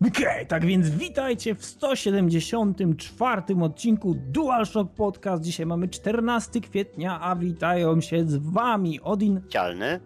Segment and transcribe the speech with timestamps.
[0.00, 5.42] Okej, okay, tak więc witajcie w 174 odcinku DualShock Podcast.
[5.42, 10.00] Dzisiaj mamy 14 kwietnia, a witają się z wami Odin, Cialny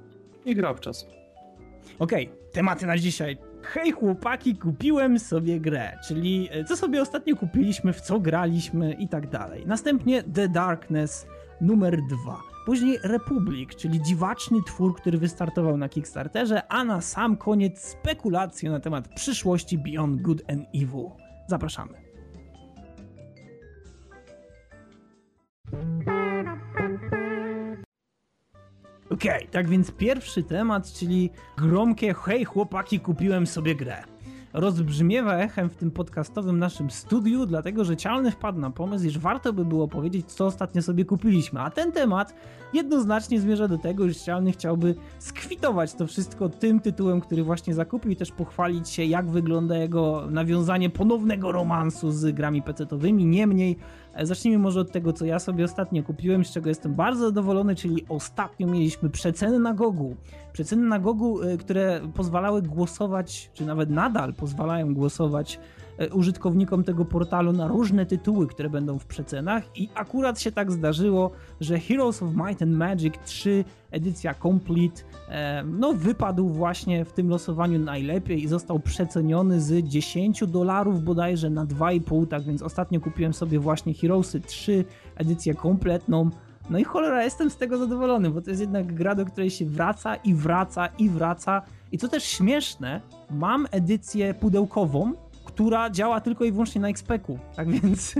[0.44, 1.06] i Grobczas.
[1.98, 3.38] Okej, okay, tematy na dzisiaj.
[3.62, 9.08] Hej chłopaki, kupiłem sobie grę, czyli e, co sobie ostatnio kupiliśmy, w co graliśmy i
[9.08, 9.66] tak dalej.
[9.66, 11.26] Następnie The Darkness
[11.60, 12.49] numer 2.
[12.66, 18.80] Później Republic, czyli dziwaczny twór, który wystartował na Kickstarterze, a na sam koniec spekulacje na
[18.80, 21.10] temat przyszłości Beyond Good and Evil.
[21.48, 21.92] Zapraszamy.
[29.10, 34.04] Okej, okay, tak więc pierwszy temat, czyli gromkie hej chłopaki, kupiłem sobie grę
[34.52, 39.52] rozbrzmiewa echem w tym podcastowym naszym studiu, dlatego że Cialny wpadł na pomysł, iż warto
[39.52, 41.60] by było powiedzieć, co ostatnio sobie kupiliśmy.
[41.60, 42.34] A ten temat
[42.72, 48.10] jednoznacznie zmierza do tego, że Cialny chciałby skwitować to wszystko tym tytułem, który właśnie zakupił
[48.10, 53.24] i też pochwalić się, jak wygląda jego nawiązanie ponownego romansu z grami PC-towymi.
[53.24, 53.76] Niemniej
[54.22, 58.04] zacznijmy może od tego, co ja sobie ostatnio kupiłem, z czego jestem bardzo zadowolony, czyli
[58.08, 60.16] ostatnio mieliśmy przeceny na Gogu.
[60.52, 67.04] Przeceny na Gogu, e, które pozwalały głosować, czy nawet nadal pozwalają głosować E, użytkownikom tego
[67.04, 69.62] portalu na różne tytuły, które będą w przecenach.
[69.74, 75.64] I akurat się tak zdarzyło, że Heroes of Might and Magic 3 edycja Complete e,
[75.64, 81.66] no wypadł właśnie w tym losowaniu najlepiej i został przeceniony z 10 dolarów bodajże na
[81.66, 84.84] 2,5, tak więc ostatnio kupiłem sobie właśnie Heroesy 3
[85.16, 86.30] edycję kompletną.
[86.70, 89.66] No i cholera, jestem z tego zadowolony, bo to jest jednak gra, do której się
[89.66, 91.62] wraca i wraca i wraca.
[91.92, 95.12] I co też śmieszne, mam edycję pudełkową,
[95.50, 97.38] która działa tylko i wyłącznie na XP-ku.
[97.56, 98.14] Tak więc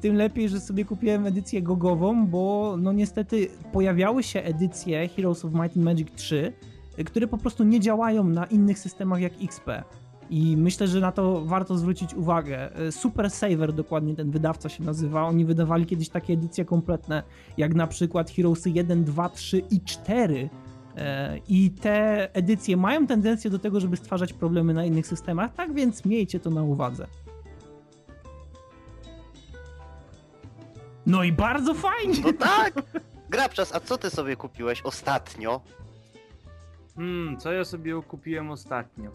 [0.00, 5.52] tym lepiej, że sobie kupiłem edycję gogową, bo no niestety pojawiały się edycje Heroes of
[5.52, 6.52] Might and Magic 3,
[7.06, 9.70] które po prostu nie działają na innych systemach jak XP.
[10.30, 12.70] I myślę, że na to warto zwrócić uwagę.
[12.90, 15.24] Super Saver dokładnie ten wydawca się nazywa.
[15.24, 17.22] Oni wydawali kiedyś takie edycje kompletne,
[17.56, 20.67] jak na przykład Heroesy 1, 2, 3 i 4 E,
[21.48, 26.04] I te edycje mają tendencję do tego, żeby stwarzać problemy na innych systemach, tak więc
[26.04, 27.06] miejcie to na uwadze.
[31.06, 32.22] No i bardzo fajnie!
[32.24, 32.74] No tak!
[33.30, 35.60] Grabczas, a co ty sobie kupiłeś ostatnio?
[36.96, 39.10] Hmm, co ja sobie kupiłem ostatnio?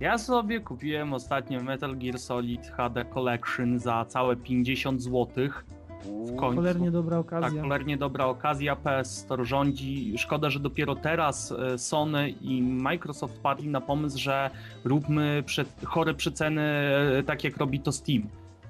[0.00, 5.64] Ja sobie kupiłem ostatnio Metal Gear Solid HD Collection za całe 50 złotych
[6.04, 6.56] w końcu.
[6.56, 7.50] Cholernie dobra okazja.
[7.50, 8.76] Tak, cholernie dobra okazja.
[8.76, 10.14] PS Store rządzi.
[10.18, 14.50] Szkoda, że dopiero teraz e, Sony i Microsoft padli na pomysł, że
[14.84, 18.22] róbmy przed, chore przeceny, e, tak jak robi to Steam.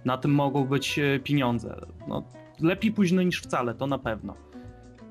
[0.04, 1.80] Na tym mogą być e, pieniądze.
[2.08, 2.22] No,
[2.60, 4.34] lepiej późno niż wcale, to na pewno.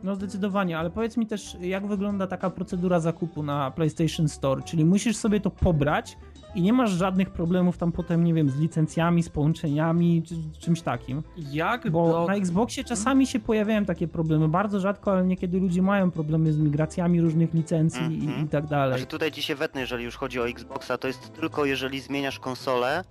[0.03, 4.61] No zdecydowanie, ale powiedz mi też, jak wygląda taka procedura zakupu na PlayStation Store?
[4.63, 6.17] Czyli musisz sobie to pobrać
[6.55, 10.81] i nie masz żadnych problemów tam potem, nie wiem, z licencjami, z połączeniami, czy czymś
[10.81, 11.23] takim.
[11.51, 11.89] Jak?
[11.89, 12.27] Bo do...
[12.27, 16.57] na Xboxie czasami się pojawiają takie problemy, bardzo rzadko, ale niekiedy ludzie mają problemy z
[16.57, 18.21] migracjami różnych licencji mm -hmm.
[18.21, 18.47] i, i, mhm.
[18.47, 18.93] tak dalej.
[18.93, 22.39] Znaczy tutaj ci się wetnę, jeżeli już chodzi o Xboxa, to jest tylko jeżeli zmieniasz
[22.39, 23.03] konsolę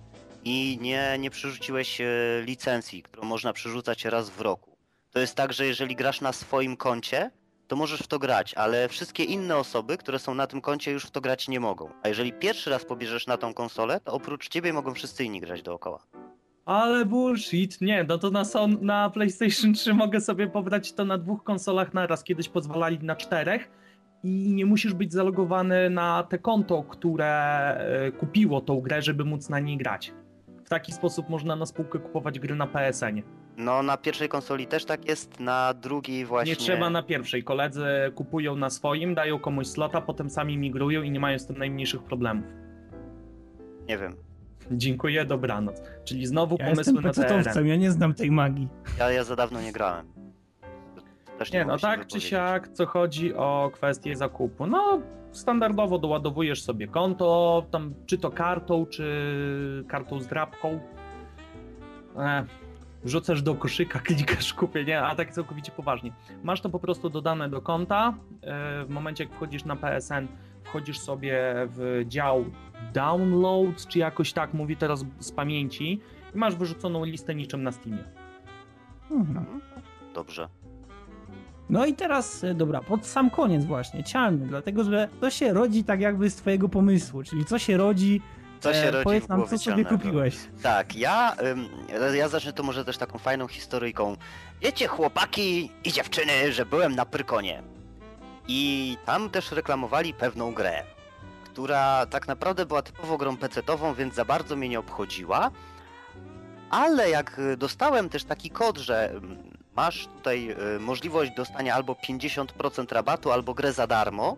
[0.43, 2.05] i nie, nie przerzuciłeś e,
[2.45, 4.76] licencji, którą można przerzucać raz w roku.
[5.17, 7.31] To jest tak, że jeżeli grasz na swoim koncie,
[7.67, 11.05] to możesz w to grać, ale wszystkie inne osoby, które są na tym koncie już
[11.05, 11.89] w to grać nie mogą.
[12.03, 15.61] A jeżeli pierwszy raz pobierzesz na tą konsolę, to oprócz ciebie mogą wszyscy inni grać
[15.61, 15.99] dookoła.
[16.65, 21.17] Ale bullshit, nie, no to na, son, na PlayStation 3 mogę sobie pobrać to na
[21.17, 23.69] dwóch konsolach naraz, kiedyś pozwalali na czterech
[24.23, 27.27] i nie musisz być zalogowany na te konto, które
[27.77, 30.13] e, kupiło tą grę, żeby móc na niej grać.
[30.65, 33.21] W taki sposób można na spółkę kupować gry na PSN.
[33.57, 36.51] No na pierwszej konsoli też tak jest, na drugiej właśnie...
[36.51, 37.43] Nie trzeba na pierwszej.
[37.43, 37.85] Koledzy
[38.15, 42.03] kupują na swoim, dają komuś slota, potem sami migrują i nie mają z tym najmniejszych
[42.03, 42.45] problemów.
[43.87, 44.15] Nie wiem.
[44.71, 45.81] Dziękuję, dobranoc.
[46.03, 47.67] Czyli znowu ja pomysły na TRM.
[47.67, 48.67] Ja nie znam tej magii.
[48.99, 50.05] Ja, ja za dawno nie grałem.
[51.37, 54.67] Też nie, nie no tak czy siak, co chodzi o kwestię zakupu.
[54.67, 55.01] No,
[55.31, 60.79] standardowo doładowujesz sobie konto, tam czy to kartą, czy kartą z drapką.
[62.17, 62.45] E,
[63.07, 66.11] wrzucasz do koszyka, klikasz kupię, nie, a tak całkowicie poważnie.
[66.43, 70.27] Masz to po prostu dodane do konta, e, w momencie jak wchodzisz na PSN,
[70.63, 72.45] wchodzisz sobie w dział
[72.93, 76.01] downloads, czy jakoś tak mówi teraz z pamięci
[76.35, 78.03] i masz wyrzuconą listę niczym na Steamie.
[79.11, 79.61] Mhm.
[80.13, 80.49] Dobrze.
[81.69, 85.83] No i teraz, e, dobra, pod sam koniec właśnie, cialny, dlatego że to się rodzi
[85.83, 88.21] tak jakby z twojego pomysłu, czyli co się rodzi
[88.59, 90.35] co się e, rodzi Powiedz nam, co sobie kupiłeś.
[90.63, 91.35] Tak, ja,
[92.13, 94.17] ja zacznę to może też taką fajną historyjką.
[94.61, 97.63] Wiecie, chłopaki i dziewczyny, że byłem na Prykonie.
[98.47, 100.83] I tam też reklamowali pewną grę,
[101.45, 105.51] która tak naprawdę była typowo grą pecetową, więc za bardzo mnie nie obchodziła.
[106.69, 109.21] Ale jak dostałem też taki kod, że
[109.77, 114.37] masz tutaj y, możliwość dostania albo 50% rabatu, albo grę za darmo,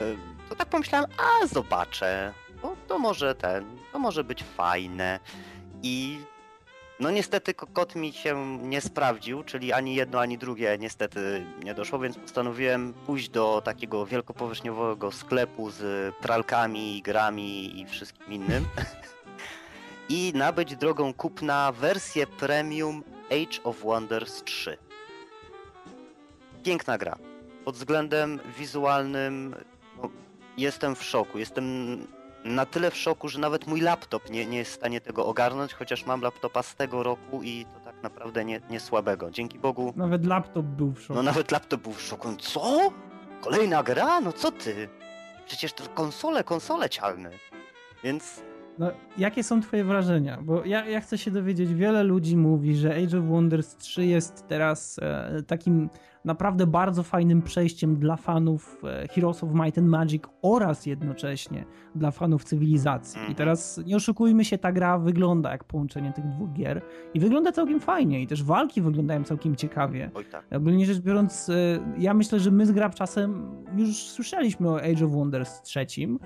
[0.00, 0.16] y,
[0.48, 2.32] to tak pomyślałem, a zobaczę,
[2.62, 5.20] bo to może ten, to może być fajne.
[5.82, 6.18] I
[7.00, 11.98] no niestety kod mi się nie sprawdził, czyli ani jedno, ani drugie niestety nie doszło,
[11.98, 18.64] więc postanowiłem pójść do takiego wielkopowierzchniowego sklepu z pralkami, grami i wszystkim innym
[20.08, 24.78] i nabyć drogą kupna wersję premium Age of Wonders 3.
[26.62, 27.16] Piękna gra.
[27.64, 29.54] Pod względem wizualnym
[29.96, 30.10] no,
[30.56, 31.38] jestem w szoku.
[31.38, 31.66] Jestem
[32.54, 35.74] na tyle w szoku, że nawet mój laptop nie, nie jest w stanie tego ogarnąć,
[35.74, 39.30] chociaż mam laptopa z tego roku i to tak naprawdę nie, nie słabego.
[39.30, 39.92] Dzięki Bogu.
[39.96, 41.14] Nawet laptop był w szoku.
[41.14, 42.36] No nawet laptop był w szoku.
[42.36, 42.92] Co?
[43.40, 44.20] Kolejna gra?
[44.20, 44.88] No co ty?
[45.46, 47.30] Przecież to konsole, konsole cialne.
[48.04, 48.42] Więc
[48.78, 50.38] no, jakie są twoje wrażenia?
[50.42, 54.48] Bo ja, ja chcę się dowiedzieć, wiele ludzi mówi, że Age of Wonders 3 jest
[54.48, 55.88] teraz e, takim
[56.24, 61.64] naprawdę bardzo fajnym przejściem dla fanów e, Heroes of Might and Magic oraz jednocześnie
[61.94, 63.18] dla fanów cywilizacji.
[63.18, 63.34] I mhm.
[63.36, 66.82] teraz nie oszukujmy się, ta gra wygląda jak połączenie tych dwóch gier
[67.14, 70.10] i wygląda całkiem fajnie i też walki wyglądają całkiem ciekawie.
[70.14, 70.44] Oj tak.
[70.56, 71.54] Ogólnie rzecz biorąc, e,
[71.98, 76.18] ja myślę, że my z Grab czasem już słyszeliśmy o Age of Wonders trzecim,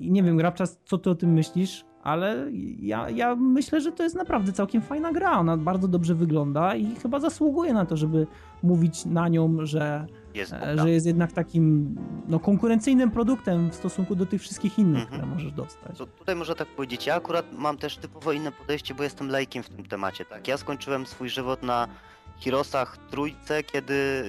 [0.00, 1.84] I nie wiem, Grabczas, co ty o tym myślisz?
[2.04, 2.46] ale
[2.78, 5.38] ja, ja myślę, że to jest naprawdę całkiem fajna gra.
[5.38, 8.26] Ona bardzo dobrze wygląda i chyba zasługuje na to, żeby
[8.62, 11.96] mówić na nią, że jest, e, że jest jednak takim
[12.28, 15.20] no, konkurencyjnym produktem w stosunku do tych wszystkich innych, mhm.
[15.20, 15.98] które możesz dostać.
[15.98, 17.06] To tutaj można tak powiedzieć.
[17.06, 20.24] Ja akurat mam też typowo inne podejście, bo jestem lejkiem w tym temacie.
[20.24, 20.48] Tak?
[20.48, 21.88] Ja skończyłem swój żywot na
[22.36, 24.24] Hirosach trójce, kiedy,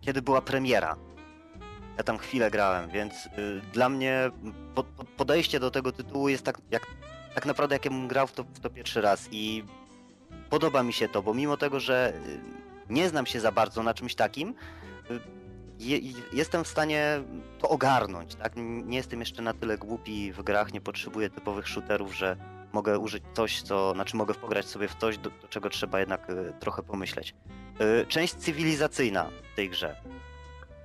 [0.00, 0.96] kiedy była premiera.
[1.98, 4.30] Ja tam chwilę grałem, więc y, dla mnie
[4.74, 4.84] po,
[5.16, 6.86] podejście do tego tytułu jest tak, jak,
[7.34, 9.64] tak naprawdę jakbym grał w to, w to pierwszy raz i
[10.50, 12.40] podoba mi się to, bo mimo tego, że y,
[12.92, 14.54] nie znam się za bardzo na czymś takim,
[15.10, 15.20] y,
[15.78, 15.98] je,
[16.32, 17.22] jestem w stanie
[17.58, 18.52] to ogarnąć, tak?
[18.56, 22.36] Nie jestem jeszcze na tyle głupi w grach, nie potrzebuję typowych shooterów, że
[22.72, 26.30] mogę użyć coś, co, znaczy mogę pograć sobie w coś, do, do czego trzeba jednak
[26.30, 27.34] y, trochę pomyśleć.
[28.02, 29.96] Y, część cywilizacyjna w tej grze.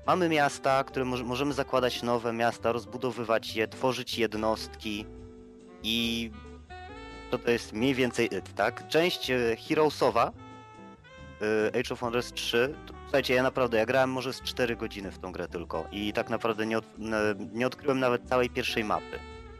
[0.07, 5.05] Mamy miasta, które możemy zakładać nowe miasta, rozbudowywać je, tworzyć jednostki
[5.83, 6.31] i
[7.31, 8.87] to to jest mniej więcej it, tak?
[8.87, 10.31] Część e, Heroesowa
[11.41, 15.11] e, Age of Wonders 3 to, słuchajcie, ja naprawdę, ja grałem może z 4 godziny
[15.11, 16.85] w tą grę tylko i tak naprawdę nie, od,
[17.53, 19.19] nie odkryłem nawet całej pierwszej mapy,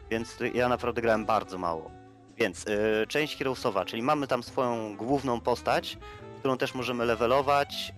[0.09, 1.91] więc ja naprawdę grałem bardzo mało.
[2.37, 5.97] Więc y, część Heroesowa, czyli mamy tam swoją główną postać,
[6.39, 7.93] którą też możemy levelować,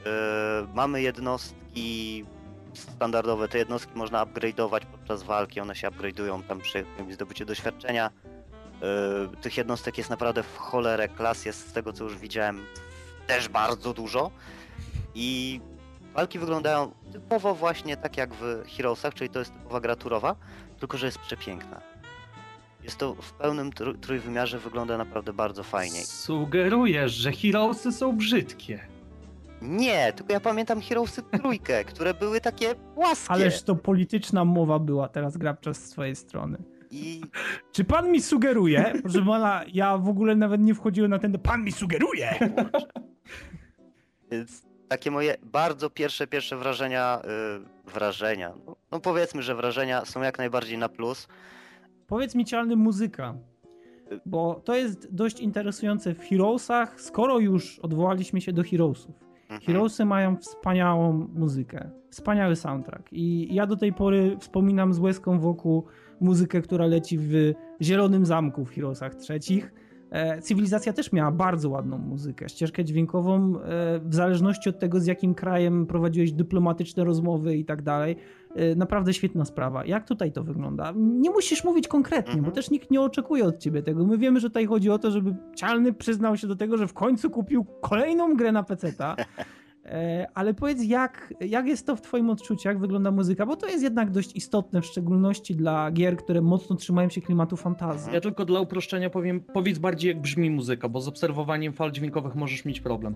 [0.73, 1.60] mamy jednostki
[2.73, 3.47] standardowe.
[3.47, 8.11] Te jednostki można upgrade'ować podczas walki, one się upgrade'ują tam przy zdobyciu doświadczenia.
[8.81, 12.65] Yy, tych jednostek jest naprawdę w cholerę klas, jest z tego co już widziałem
[13.27, 14.31] też bardzo dużo.
[15.15, 15.59] I
[16.13, 20.35] walki wyglądają typowo właśnie tak jak w Heroesach, czyli to jest typowa gra turowa,
[20.79, 21.81] tylko że jest przepiękna.
[22.83, 23.71] Jest to w pełnym
[24.01, 26.05] trójwymiarze, wygląda naprawdę bardzo fajnie.
[26.05, 28.90] Sugerujesz, że Heroesy są brzydkie.
[29.61, 33.33] Nie, tylko ja pamiętam Heroesy trójkę, które były takie płaskie.
[33.33, 36.57] Ależ to polityczna mowa była teraz grabcza z swojej strony.
[36.91, 37.21] I...
[37.71, 41.63] Czy pan mi sugeruje, że pana, ja w ogóle nawet nie wchodziłem na ten, pan
[41.63, 42.35] mi sugeruje!
[44.31, 47.21] Więc takie moje bardzo pierwsze, pierwsze wrażenia,
[47.85, 51.27] yy, wrażenia, no, no, powiedzmy, że wrażenia są jak najbardziej na plus.
[52.07, 53.35] Powiedz mi cialny muzyka,
[54.25, 59.30] bo to jest dość interesujące w Heroesach, skoro już odwołaliśmy się do Heroesów.
[59.51, 59.61] Mhm.
[59.61, 65.85] Heroesy mają wspaniałą muzykę, wspaniały soundtrack i ja do tej pory wspominam z łezką wokół
[66.21, 69.73] muzykę, która leci w Zielonym Zamku w Heroesach trzecich.
[70.11, 75.05] E, cywilizacja też miała bardzo ładną muzykę, ścieżkę dźwiękową, e, w zależności od tego, z
[75.05, 78.15] jakim krajem prowadziłeś dyplomatyczne rozmowy i tak dalej.
[78.55, 79.85] E, naprawdę świetna sprawa.
[79.85, 80.93] Jak tutaj to wygląda?
[80.95, 82.45] Nie musisz mówić konkretnie, mhm.
[82.45, 84.05] bo też nikt nie oczekuje od ciebie tego.
[84.05, 86.93] My wiemy, że tutaj chodzi o to, żeby Cialny przyznał się do tego, że w
[86.93, 89.15] końcu kupił kolejną grę na PC-ta.
[89.85, 93.45] E, ale powiedz, jak, jak jest to w Twoim odczuciu, jak wygląda muzyka?
[93.45, 97.57] Bo to jest jednak dość istotne, w szczególności dla gier, które mocno trzymają się klimatu
[97.57, 98.13] fantazji.
[98.13, 102.35] Ja tylko dla uproszczenia powiem, powiedz bardziej, jak brzmi muzyka, bo z obserwowaniem fal dźwiękowych
[102.35, 103.15] możesz mieć problem.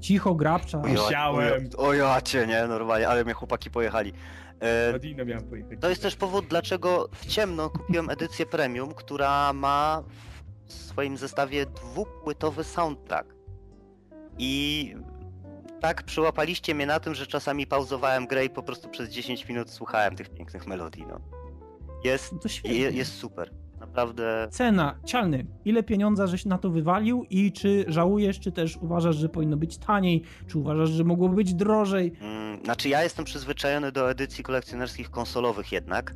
[0.00, 0.78] Cicho, grabcza.
[0.78, 1.68] Musiałem.
[1.76, 4.12] O ja cię, nie, normalnie, ale mnie chłopaki pojechali.
[4.60, 5.78] E, miałem pojechać.
[5.80, 10.02] To jest też powód, dlaczego w ciemno kupiłem edycję premium, która ma
[10.66, 13.34] w swoim zestawie dwupłytowy soundtrack.
[14.38, 14.94] I
[15.82, 19.70] tak przyłapaliście mnie na tym, że czasami pauzowałem grę i po prostu przez 10 minut
[19.70, 21.20] słuchałem tych pięknych melodii, no.
[22.04, 22.78] Jest, to świetnie.
[22.78, 23.50] jest super.
[23.80, 24.48] Naprawdę.
[24.50, 25.46] Cena, cialny.
[25.64, 29.78] Ile pieniądza żeś na to wywalił i czy żałujesz, czy też uważasz, że powinno być
[29.78, 32.12] taniej, czy uważasz, że mogło być drożej?
[32.20, 36.14] Hmm, znaczy ja jestem przyzwyczajony do edycji kolekcjonerskich konsolowych jednak.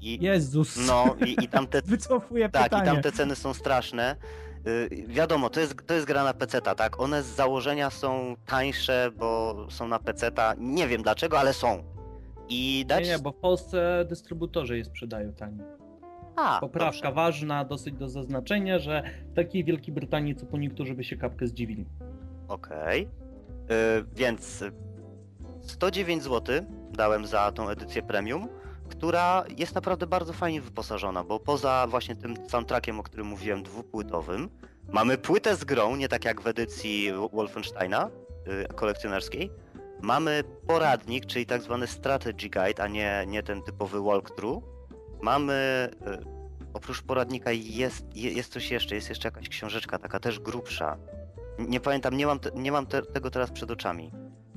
[0.00, 0.86] I, Jezus.
[0.86, 1.82] No i, i tamte.
[1.86, 2.82] Wycofuję tak, pytanie.
[2.82, 4.16] i tamte ceny są straszne.
[4.64, 7.00] Yy, wiadomo, to jest, to jest gra na PC-ta, tak?
[7.00, 10.54] One z założenia są tańsze, bo są na PC-ta.
[10.58, 11.84] Nie wiem dlaczego, ale są.
[12.48, 13.04] I dać...
[13.04, 15.66] Nie, nie, bo w Polsce dystrybutorzy je sprzedają taniej.
[16.36, 17.12] A, Poprawka dobrze.
[17.12, 19.02] ważna, dosyć do zaznaczenia, że
[19.32, 21.86] w takiej Wielkiej Brytanii co po niektórzy by się kapkę zdziwili.
[22.48, 23.08] Okej.
[23.64, 23.76] Okay.
[23.96, 24.64] Yy, więc
[25.60, 26.56] 109 zł
[26.92, 28.48] dałem za tą edycję premium,
[28.88, 34.50] która jest naprawdę bardzo fajnie wyposażona, bo poza właśnie tym soundtrackiem, o którym mówiłem, dwupłytowym,
[34.92, 38.10] mamy płytę z grą, nie tak jak w edycji Wolfensteina
[38.46, 39.50] yy, kolekcjonerskiej.
[40.00, 44.74] Mamy poradnik, czyli tak zwany strategy guide, a nie, nie ten typowy walkthrough
[45.24, 46.18] Mamy, e,
[46.74, 50.96] oprócz poradnika jest, jest coś jeszcze, jest jeszcze jakaś książeczka, taka też grubsza.
[51.58, 54.12] Nie pamiętam, nie mam, te, nie mam te, tego teraz przed oczami.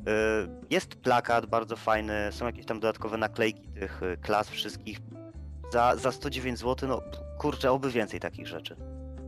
[0.08, 5.00] E, jest plakat bardzo fajny, są jakieś tam dodatkowe naklejki tych e, klas wszystkich.
[5.72, 7.02] Za, za 109 zł, no
[7.38, 8.76] kurczę, oby więcej takich rzeczy.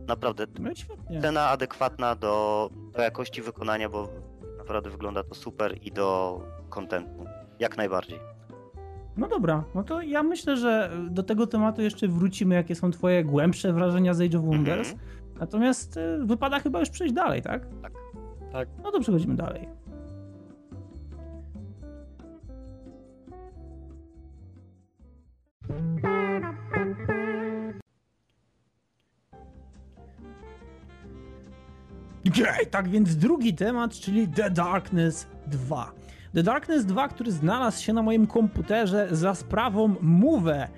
[0.06, 0.70] Naprawdę, no
[1.22, 4.08] cena adekwatna do, do jakości wykonania, bo
[4.58, 7.24] naprawdę wygląda to super i do kontentu.
[7.58, 8.18] Jak najbardziej.
[9.16, 13.24] No dobra, no to ja myślę, że do tego tematu jeszcze wrócimy, jakie są twoje
[13.24, 14.92] głębsze wrażenia z Age of Wonders.
[14.92, 15.08] Mhm.
[15.40, 17.66] Natomiast y, wypada chyba już przejść dalej, tak?
[17.82, 17.92] Tak.
[18.52, 18.68] tak.
[18.82, 19.68] No to przechodzimy dalej.
[32.28, 35.92] Okay, tak więc drugi temat, czyli The Darkness 2.
[36.34, 40.68] The Darkness 2, który znalazł się na moim komputerze za sprawą Move.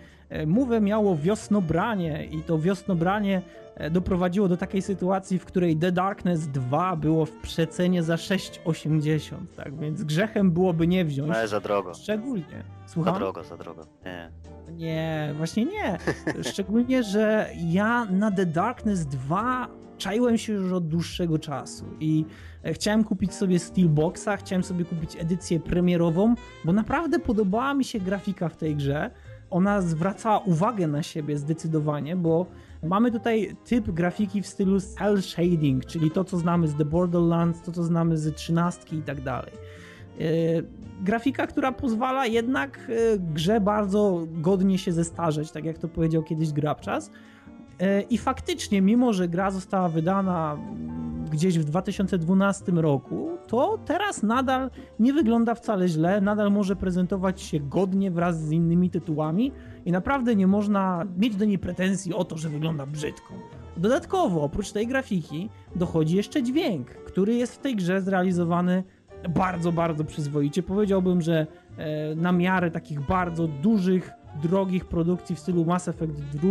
[0.46, 3.42] Move miało wiosnobranie i to wiosnobranie
[3.90, 9.78] doprowadziło do takiej sytuacji, w której The Darkness 2 było w przecenie za 6,80, tak
[9.78, 11.32] więc grzechem byłoby nie wziąć.
[11.42, 11.94] No, za drogo.
[11.94, 12.64] Szczególnie.
[12.86, 13.14] Słucham?
[13.14, 13.86] Za drogo, za drogo.
[14.04, 14.30] Nie.
[14.72, 15.98] Nie, właśnie nie.
[16.52, 22.24] Szczególnie, że ja na The Darkness 2 czaiłem się już od dłuższego czasu i
[22.64, 28.00] e, chciałem kupić sobie Steelboxa, chciałem sobie kupić edycję premierową, bo naprawdę podobała mi się
[28.00, 29.10] grafika w tej grze.
[29.50, 32.46] Ona zwracała uwagę na siebie zdecydowanie, bo
[32.82, 37.62] mamy tutaj typ grafiki w stylu cel shading, czyli to, co znamy z The Borderlands,
[37.62, 39.52] to, co znamy z 13 i tak dalej.
[40.20, 40.24] E,
[41.02, 46.52] grafika, która pozwala jednak e, grze bardzo godnie się zestarzeć, tak jak to powiedział kiedyś
[46.52, 47.10] Grabczas.
[47.80, 50.58] E, I faktycznie, mimo że gra została wydana
[51.32, 57.60] gdzieś w 2012 roku, to teraz nadal nie wygląda wcale źle, nadal może prezentować się
[57.60, 59.52] godnie wraz z innymi tytułami
[59.84, 63.34] i naprawdę nie można mieć do niej pretensji o to, że wygląda brzydko.
[63.76, 68.84] Dodatkowo, oprócz tej grafiki, dochodzi jeszcze dźwięk, który jest w tej grze zrealizowany
[69.28, 70.62] bardzo, bardzo przyzwoicie.
[70.62, 71.46] Powiedziałbym, że
[71.76, 74.10] e, na miarę takich bardzo dużych
[74.42, 76.48] drogich produkcji w stylu Mass Effect 2,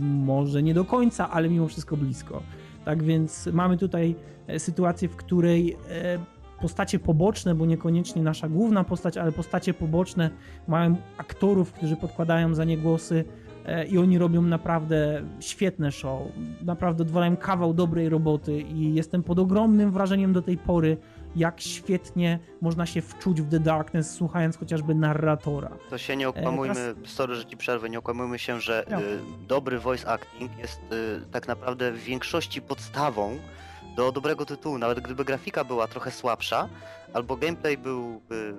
[0.00, 2.42] może nie do końca, ale mimo wszystko blisko.
[2.84, 6.18] Tak więc mamy tutaj e, sytuację, w której e,
[6.60, 10.30] postacie poboczne, bo niekoniecznie nasza główna postać, ale postacie poboczne
[10.68, 13.24] mają aktorów, którzy podkładają za nie głosy
[13.66, 16.22] e, i oni robią naprawdę świetne show.
[16.64, 20.96] Naprawdę odwalają kawał dobrej roboty i jestem pod ogromnym wrażeniem do tej pory,
[21.36, 25.70] jak świetnie można się wczuć w The Darkness, słuchając chociażby narratora.
[25.90, 27.10] To się nie okłamujmy, e, teraz...
[27.10, 29.00] sorry, że ci przerwę, nie okłamujmy się, że no.
[29.00, 33.38] y, dobry voice acting jest y, tak naprawdę w większości podstawą
[33.96, 34.78] do dobrego tytułu.
[34.78, 36.68] Nawet gdyby grafika była trochę słabsza,
[37.12, 38.54] albo gameplay byłby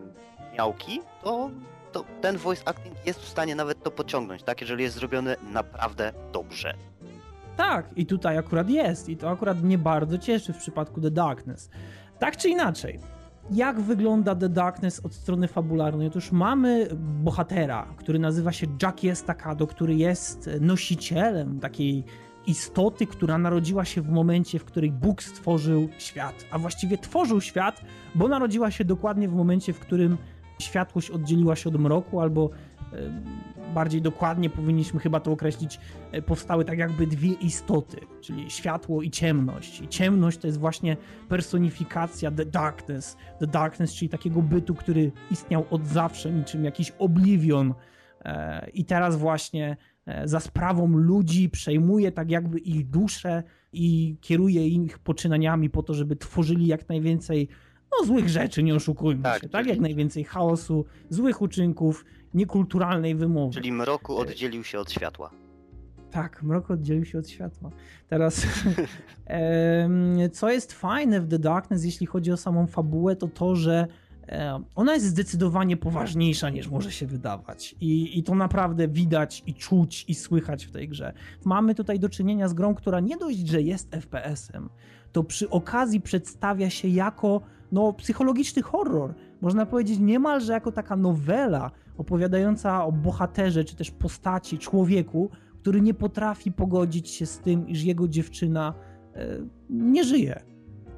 [0.58, 1.50] miałki, to,
[1.92, 4.62] to ten voice acting jest w stanie nawet to pociągnąć, tak?
[4.62, 6.74] Jeżeli jest zrobiony naprawdę dobrze.
[7.58, 11.70] Tak, i tutaj akurat jest, i to akurat mnie bardzo cieszy w przypadku The Darkness.
[12.20, 13.00] Tak czy inaczej,
[13.52, 16.08] jak wygląda The Darkness od strony fabularnej?
[16.08, 16.88] Otóż mamy
[17.24, 22.04] bohatera, który nazywa się Jackie Estacado, który jest nosicielem takiej
[22.48, 27.82] istoty, która narodziła się w momencie, w którym Bóg stworzył świat, a właściwie tworzył świat,
[28.16, 30.18] bo narodziła się dokładnie w momencie, w którym
[30.60, 32.50] światłość oddzieliła się od mroku, albo
[33.74, 35.80] bardziej dokładnie powinniśmy chyba to określić,
[36.12, 39.82] e, powstały tak jakby dwie istoty, czyli światło i ciemność.
[39.82, 40.98] I ciemność to jest właśnie
[41.30, 43.18] personifikacja The Darkness.
[43.40, 47.74] The Darkness, czyli takiego bytu, który istniał od zawsze, niczym jakiś oblivion.
[48.26, 53.44] E, I teraz właśnie e, za sprawą ludzi przejmuje tak jakby ich duszę
[53.74, 57.50] i kieruje ich poczynaniami po to, żeby tworzyli jak najwięcej
[57.92, 59.68] no, złych rzeczy, nie oszukujmy tak, się, tak?
[59.68, 62.06] Jak najwięcej chaosu, złych uczynków
[62.36, 63.54] niekulturalnej wymowy.
[63.54, 65.32] Czyli mroku oddzielił się od światła.
[66.12, 67.70] Tak, mrok oddzielił się od światła.
[68.08, 68.48] Teraz,
[70.34, 73.88] co jest fajne w The Darkness, jeśli chodzi o samą fabułę, to to, że
[74.76, 77.76] ona jest zdecydowanie poważniejsza niż może się wydawać.
[77.82, 81.14] I, I to naprawdę widać i czuć i słychać w tej grze.
[81.46, 84.70] Mamy tutaj do czynienia z grą, która nie dość, że jest FPS-em,
[85.12, 89.14] to przy okazji przedstawia się jako no, psychologiczny horror.
[89.42, 95.30] Można powiedzieć niemalże jako taka nowela opowiadająca o bohaterze, czy też postaci, człowieku,
[95.62, 98.74] który nie potrafi pogodzić się z tym, iż jego dziewczyna
[99.16, 99.28] e,
[99.70, 100.40] nie żyje.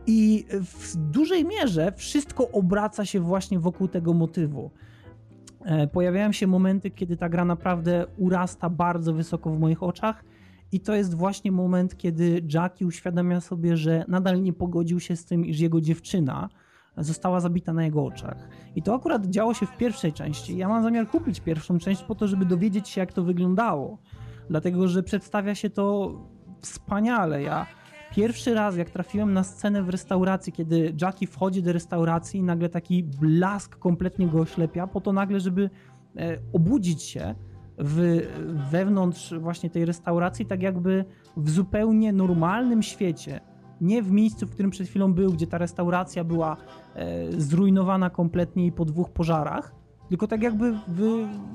[0.07, 4.71] I w dużej mierze wszystko obraca się właśnie wokół tego motywu.
[5.65, 10.23] E, pojawiają się momenty, kiedy ta gra naprawdę urasta bardzo wysoko w moich oczach,
[10.71, 15.25] i to jest właśnie moment, kiedy Jackie uświadamia sobie, że nadal nie pogodził się z
[15.25, 16.49] tym, iż jego dziewczyna
[16.97, 18.49] została zabita na jego oczach.
[18.75, 20.57] I to akurat działo się w pierwszej części.
[20.57, 23.97] Ja mam zamiar kupić pierwszą część po to, żeby dowiedzieć się, jak to wyglądało
[24.49, 26.13] dlatego że przedstawia się to
[26.61, 27.41] wspaniale.
[27.41, 27.65] Ja
[28.15, 32.69] pierwszy raz, jak trafiłem na scenę w restauracji, kiedy Jackie wchodzi do restauracji i nagle
[32.69, 35.69] taki blask kompletnie go oślepia, po to nagle, żeby
[36.17, 37.35] e, obudzić się
[37.77, 38.27] w,
[38.71, 41.05] wewnątrz właśnie tej restauracji, tak jakby
[41.37, 43.39] w zupełnie normalnym świecie.
[43.81, 46.57] Nie w miejscu, w którym przed chwilą był, gdzie ta restauracja była
[46.95, 49.75] e, zrujnowana kompletnie i po dwóch pożarach,
[50.09, 50.73] tylko tak jakby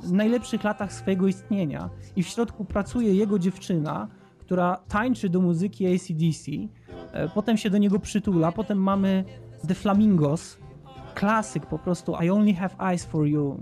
[0.03, 1.91] w najlepszych latach swojego istnienia.
[2.17, 6.51] I w środku pracuje jego dziewczyna, która tańczy do muzyki ACDC,
[7.13, 9.25] e, potem się do niego przytula, potem mamy
[9.69, 10.59] The Flamingos,
[11.15, 13.59] klasyk po prostu I Only Have Eyes For You.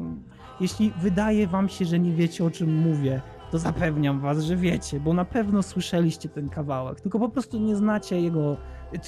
[0.61, 5.01] Jeśli wydaje wam się, że nie wiecie o czym mówię, to zapewniam was, że wiecie,
[5.01, 8.57] bo na pewno słyszeliście ten kawałek, tylko po prostu nie znacie jego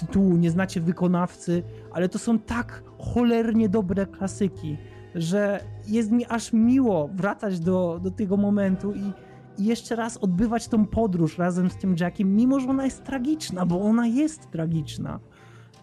[0.00, 4.76] tytułu, nie znacie wykonawcy, ale to są tak cholernie dobre klasyki,
[5.14, 9.12] że jest mi aż miło wracać do, do tego momentu i,
[9.58, 13.66] i jeszcze raz odbywać tą podróż razem z tym Jackiem, mimo że ona jest tragiczna,
[13.66, 15.20] bo ona jest tragiczna.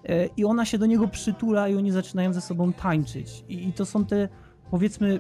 [0.06, 3.46] E, I ona się do niego przytula i oni zaczynają ze sobą tańczyć.
[3.50, 4.30] I, i to są te
[4.72, 5.20] powiedzmy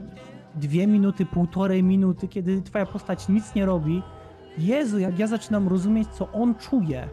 [0.56, 4.04] dwie minuty, półtorej minuty, kiedy twoja postać nic nie robi.
[4.58, 7.10] Jezu, jak ja zaczynam rozumieć, co on czuje.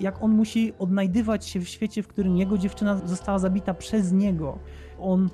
[0.00, 4.58] Jak on musi odnajdywać się w świecie, w którym jego dziewczyna została zabita przez niego.
[4.98, 5.28] On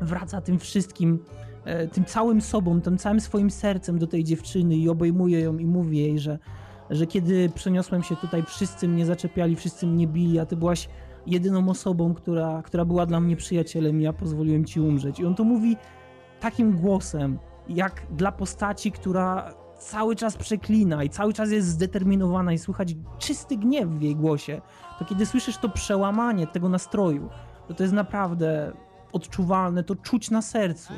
[0.00, 1.18] wraca tym wszystkim,
[1.64, 5.66] e, tym całym sobą, tym całym swoim sercem do tej dziewczyny i obejmuje ją i
[5.66, 6.38] mówi jej, że,
[6.90, 10.88] że kiedy przeniosłem się tutaj, wszyscy mnie zaczepiali, wszyscy mnie bili, a ty byłaś
[11.26, 15.20] jedyną osobą, która, która była dla mnie przyjacielem i ja pozwoliłem ci umrzeć.
[15.20, 15.76] I on to mówi
[16.44, 22.58] takim głosem, jak dla postaci, która cały czas przeklina i cały czas jest zdeterminowana i
[22.58, 24.60] słychać czysty gniew w jej głosie,
[24.98, 27.28] to kiedy słyszysz to przełamanie tego nastroju,
[27.68, 28.72] to to jest naprawdę
[29.12, 30.92] odczuwalne, to czuć na sercu.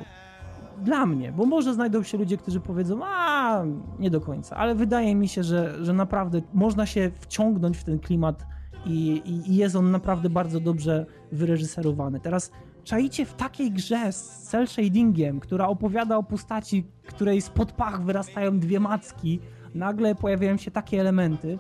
[0.82, 3.62] Dla mnie, bo może znajdą się ludzie, którzy powiedzą, a
[3.98, 7.98] nie do końca, ale wydaje mi się, że, że naprawdę można się wciągnąć w ten
[7.98, 8.46] klimat
[8.87, 12.20] i, i, i jest on naprawdę bardzo dobrze wyreżyserowany.
[12.20, 12.50] Teraz
[12.87, 18.59] czaicie w takiej grze z cel shadingiem, która opowiada o postaci, której spod pach wyrastają
[18.59, 19.40] dwie macki,
[19.75, 21.59] nagle pojawiają się takie elementy.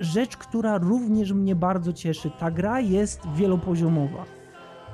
[0.00, 4.40] Rzecz, która również mnie bardzo cieszy, ta gra jest wielopoziomowa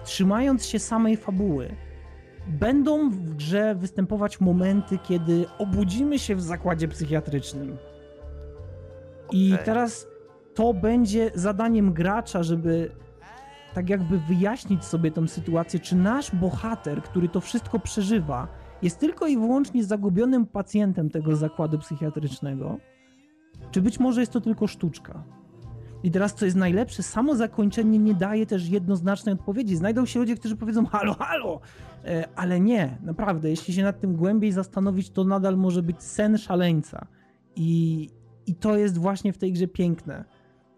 [0.07, 1.77] trzymając się samej fabuły,
[2.47, 7.77] będą w grze występować momenty, kiedy obudzimy się w zakładzie psychiatrycznym.
[9.33, 9.65] I okay.
[9.65, 10.07] teraz
[10.55, 12.91] to będzie zadaniem gracza, żeby
[13.77, 18.49] tak jakby wyjaśnić sobie tą sytuację, czy nasz bohater, który to wszystko przeżywa,
[18.83, 22.79] jest tylko i wyłącznie zagubionym pacjentem tego zakładu psychiatrycznego,
[23.71, 25.25] czy być może jest to tylko sztuczka.
[26.03, 29.77] I teraz, co jest najlepsze, samo zakończenie nie daje też jednoznacznej odpowiedzi.
[29.77, 31.61] Znajdą się ludzie, którzy powiedzą halo, halo,
[32.05, 36.39] e, ale nie, naprawdę, jeśli się nad tym głębiej zastanowić, to nadal może być sen
[36.39, 37.07] szaleńca.
[37.57, 38.11] I,
[38.47, 40.25] i to jest właśnie w tej grze piękne,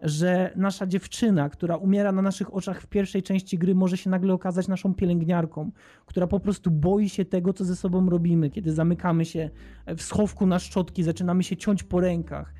[0.01, 4.33] że nasza dziewczyna, która umiera na naszych oczach w pierwszej części gry, może się nagle
[4.33, 5.71] okazać naszą pielęgniarką,
[6.05, 9.49] która po prostu boi się tego, co ze sobą robimy, kiedy zamykamy się
[9.87, 12.53] w schowku na szczotki, zaczynamy się ciąć po rękach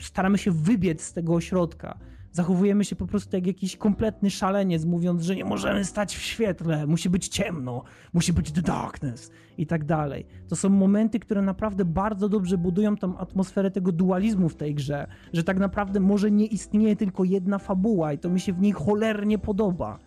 [0.00, 1.98] staramy się wybiec z tego ośrodka.
[2.34, 6.86] Zachowujemy się po prostu jak jakiś kompletny szaleniec, mówiąc, że nie możemy stać w świetle,
[6.86, 10.26] musi być ciemno, musi być the darkness i tak dalej.
[10.48, 15.06] To są momenty, które naprawdę bardzo dobrze budują tą atmosferę tego dualizmu w tej grze,
[15.32, 18.72] że tak naprawdę może nie istnieje tylko jedna fabuła i to mi się w niej
[18.72, 19.98] cholernie podoba.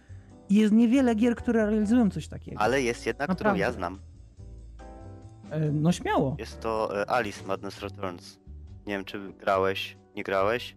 [0.50, 2.62] I jest niewiele gier, które realizują coś takiego.
[2.62, 3.44] Ale jest jedna, naprawdę.
[3.44, 4.00] którą ja znam.
[5.50, 6.36] E, no śmiało.
[6.40, 8.40] Jest to e, Alice Madness Returns.
[8.88, 10.76] Nie wiem, czy grałeś, nie grałeś.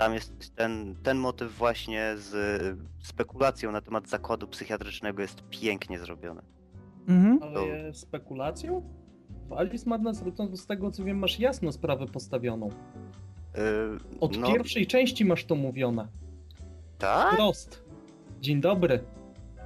[0.00, 2.34] Tam jest ten, ten motyw właśnie z
[3.02, 6.42] spekulacją na temat zakładu psychiatrycznego jest pięknie zrobiony.
[7.08, 7.42] Mhm.
[7.42, 8.82] Ale spekulacją?
[9.48, 12.68] W Alice Madness z tego co wiem masz jasno sprawę postawioną.
[12.68, 14.52] Yy, Od no...
[14.52, 16.08] pierwszej części masz to mówione.
[16.98, 17.36] Tak?
[17.36, 17.84] Prost.
[18.40, 19.04] Dzień dobry.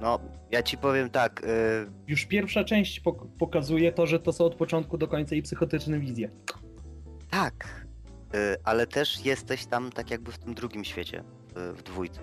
[0.01, 0.19] No,
[0.51, 1.41] ja ci powiem tak.
[1.41, 1.91] Yy...
[2.07, 5.99] Już pierwsza część pok pokazuje to, że to są od początku do końca i psychotyczne
[5.99, 6.29] wizje.
[7.29, 7.84] Tak,
[8.63, 11.23] ale też jesteś tam tak jakby w tym drugim świecie,
[11.55, 12.19] yy, w dwójce.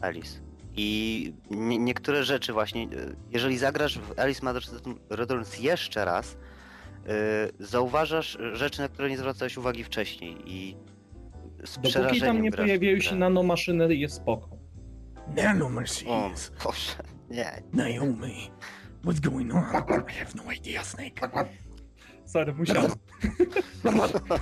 [0.00, 0.40] Alice.
[0.76, 4.74] I nie, niektóre rzeczy właśnie, y, jeżeli zagrasz w Alice Matters
[5.10, 6.36] Returns jeszcze raz,
[7.60, 10.76] zauważasz rzeczy, na które nie zwracałeś uwagi wcześniej i
[11.64, 14.48] z Dopóki tam nie pojawiają się nanomaszyny, jest spoko.
[15.36, 16.52] Nanomachines.
[16.60, 17.62] O, Boże, nie.
[17.72, 18.50] Naomi,
[19.04, 19.62] what's going on?
[20.08, 21.30] I have no idea, Snake.
[22.28, 22.90] Sorry, musiałem.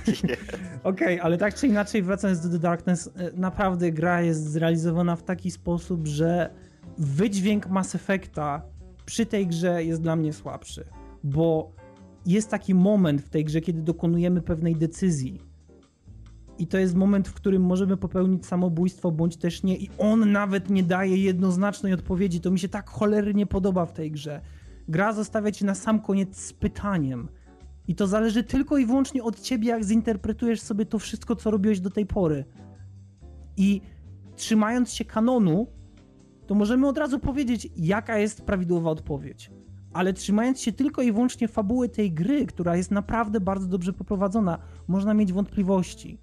[0.03, 0.35] Okej,
[0.83, 5.23] okay, ale tak czy inaczej, wracając do The Darkness, e, naprawdę gra jest zrealizowana w
[5.23, 6.49] taki sposób, że
[6.97, 8.61] wydźwięk Mass Effecta
[9.05, 10.85] przy tej grze jest dla mnie słabszy,
[11.23, 11.71] bo
[12.25, 15.41] jest taki moment w tej grze, kiedy dokonujemy pewnej decyzji.
[16.59, 19.77] I to jest moment, w którym możemy popełnić samobójstwo, bądź też nie.
[19.77, 22.41] I on nawet nie daje jednoznacznej odpowiedzi.
[22.41, 24.41] To mi się tak cholernie podoba w tej grze.
[24.87, 27.27] Gra zostawia ci na sam koniec z pytaniem
[27.87, 31.79] i to zależy tylko i wyłącznie od ciebie, jak zinterpretujesz sobie to wszystko, co robiłeś
[31.79, 32.45] do tej pory.
[33.57, 33.81] I
[34.35, 35.67] trzymając się kanonu,
[36.47, 39.51] to możemy od razu powiedzieć, jaka jest prawidłowa odpowiedź.
[39.93, 44.57] Ale trzymając się tylko i wyłącznie fabuły tej gry, która jest naprawdę bardzo dobrze poprowadzona,
[44.87, 46.17] można mieć wątpliwości.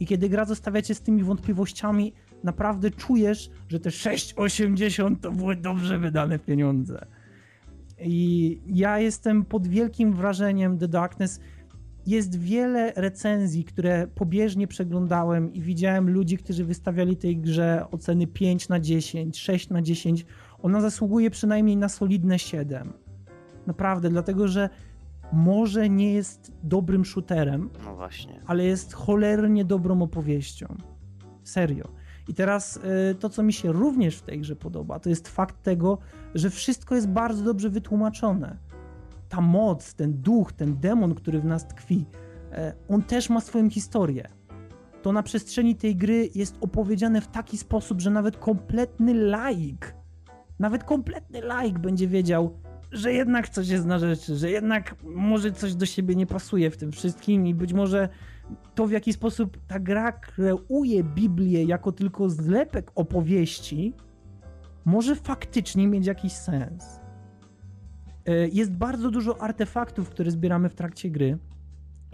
[0.00, 2.12] I kiedy gra zostawia cię z tymi wątpliwościami,
[2.44, 7.06] naprawdę czujesz, że te 6,80 to były dobrze wydane pieniądze.
[8.02, 11.40] I ja jestem pod wielkim wrażeniem The Darkness.
[12.06, 18.68] Jest wiele recenzji, które pobieżnie przeglądałem i widziałem ludzi, którzy wystawiali tej grze oceny 5
[18.68, 20.26] na 10, 6 na 10.
[20.62, 22.92] Ona zasługuje przynajmniej na solidne 7.
[23.66, 24.68] Naprawdę, dlatego że
[25.32, 28.08] może nie jest dobrym shooterem, no
[28.46, 30.76] ale jest cholernie dobrą opowieścią.
[31.42, 31.99] Serio.
[32.28, 32.76] I teraz
[33.10, 35.98] y, to, co mi się również w tej grze podoba, to jest fakt tego,
[36.34, 38.56] że wszystko jest bardzo dobrze wytłumaczone.
[39.28, 42.04] Ta moc, ten duch, ten demon, który w nas tkwi,
[42.52, 44.28] e, on też ma swoją historię.
[45.02, 49.94] To na przestrzeni tej gry jest opowiedziane w taki sposób, że nawet kompletny laik,
[50.58, 52.58] nawet kompletny laik będzie wiedział,
[52.92, 56.76] że jednak coś jest na rzeczy, że jednak może coś do siebie nie pasuje w
[56.76, 58.08] tym wszystkim i być może
[58.74, 63.94] to, w jaki sposób ta gra kreuje Biblię jako tylko zlepek opowieści,
[64.84, 67.00] może faktycznie mieć jakiś sens.
[68.26, 71.38] E, jest bardzo dużo artefaktów, które zbieramy w trakcie gry,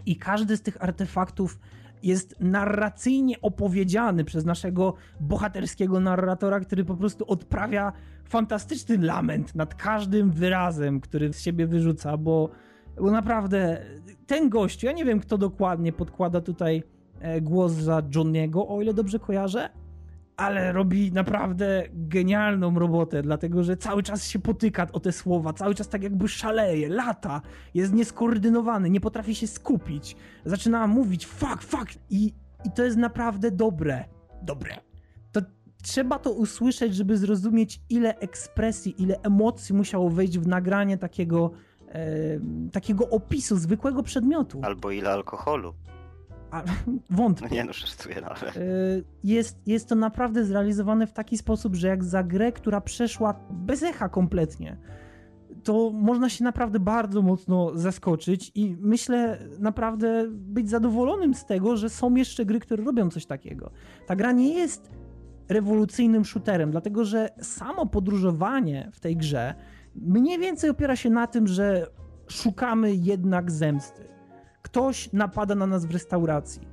[0.06, 1.58] i każdy z tych artefaktów
[2.02, 7.92] jest narracyjnie opowiedziany przez naszego bohaterskiego narratora, który po prostu odprawia
[8.24, 12.50] fantastyczny lament nad każdym wyrazem, który z siebie wyrzuca, bo
[13.00, 13.82] bo naprawdę
[14.26, 16.82] ten gościu, ja nie wiem kto dokładnie podkłada tutaj
[17.20, 19.70] e, głos za Johniego, o ile dobrze kojarzę,
[20.36, 25.74] ale robi naprawdę genialną robotę, dlatego że cały czas się potyka o te słowa, cały
[25.74, 27.40] czas tak jakby szaleje, lata,
[27.74, 32.32] jest nieskoordynowany, nie potrafi się skupić, zaczyna mówić fuck, fuck i,
[32.64, 34.04] i to jest naprawdę dobre,
[34.42, 34.76] dobre.
[35.32, 35.40] To
[35.82, 41.50] trzeba to usłyszeć, żeby zrozumieć ile ekspresji, ile emocji musiało wejść w nagranie takiego
[42.72, 44.60] takiego opisu zwykłego przedmiotu.
[44.62, 45.74] Albo ile alkoholu.
[46.50, 46.62] A,
[47.10, 47.46] wątpię.
[47.50, 48.42] No nie no, żartuję nawet.
[48.42, 48.64] No, e,
[49.24, 53.82] jest, jest to naprawdę zrealizowane w taki sposób, że jak za grę, która przeszła bez
[53.82, 54.76] echa kompletnie,
[55.64, 61.90] to można się naprawdę bardzo mocno zaskoczyć i myślę naprawdę być zadowolonym z tego, że
[61.90, 63.70] są jeszcze gry, które robią coś takiego.
[64.06, 64.90] Ta gra nie jest
[65.48, 69.54] rewolucyjnym shooterem, dlatego że samo podróżowanie w tej grze
[70.00, 71.86] mniej więcej opiera się na tym, że
[72.28, 74.04] szukamy jednak zemsty.
[74.62, 76.68] Ktoś napada na nas w restauracji.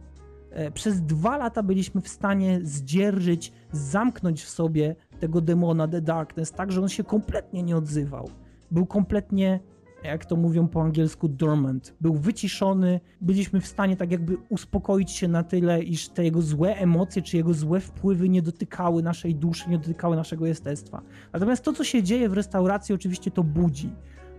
[0.51, 6.51] E, przez dwa lata byliśmy w stanie zdzierżyć, zamknąć w sobie tego demona The Darkness,
[6.51, 8.29] tak że on się kompletnie nie odzywał.
[8.71, 9.59] Był kompletnie
[10.07, 11.95] jak to mówią po angielsku, dormant.
[12.01, 16.75] Był wyciszony, byliśmy w stanie tak jakby uspokoić się na tyle, iż te jego złe
[16.75, 21.01] emocje czy jego złe wpływy nie dotykały naszej duszy, nie dotykały naszego jestestwa.
[21.33, 23.89] Natomiast to, co się dzieje w restauracji, oczywiście to budzi.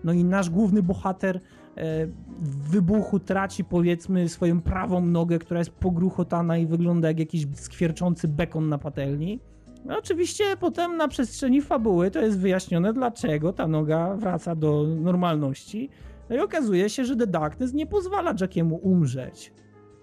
[0.04, 2.06] No i nasz główny bohater e,
[2.40, 8.28] w wybuchu traci powiedzmy swoją prawą nogę, która jest pogruchotana i wygląda jak jakiś skwierczący
[8.28, 9.40] bekon na patelni.
[9.84, 15.90] No oczywiście potem na przestrzeni fabuły to jest wyjaśnione, dlaczego ta noga wraca do normalności.
[16.30, 19.52] No i okazuje się, że The Darkness nie pozwala Jackiemu umrzeć.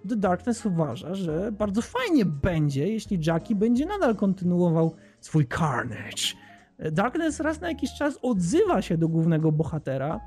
[0.09, 6.35] The Darkness uważa, że bardzo fajnie będzie, jeśli Jackie będzie nadal kontynuował swój carnage.
[6.91, 10.19] Darkness raz na jakiś czas odzywa się do głównego bohatera.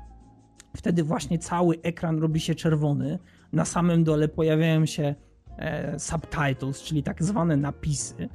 [0.75, 3.19] Wtedy właśnie cały ekran robi się czerwony.
[3.53, 5.15] Na samym dole pojawiają się
[5.57, 8.29] e, subtitles, czyli tak zwane napisy.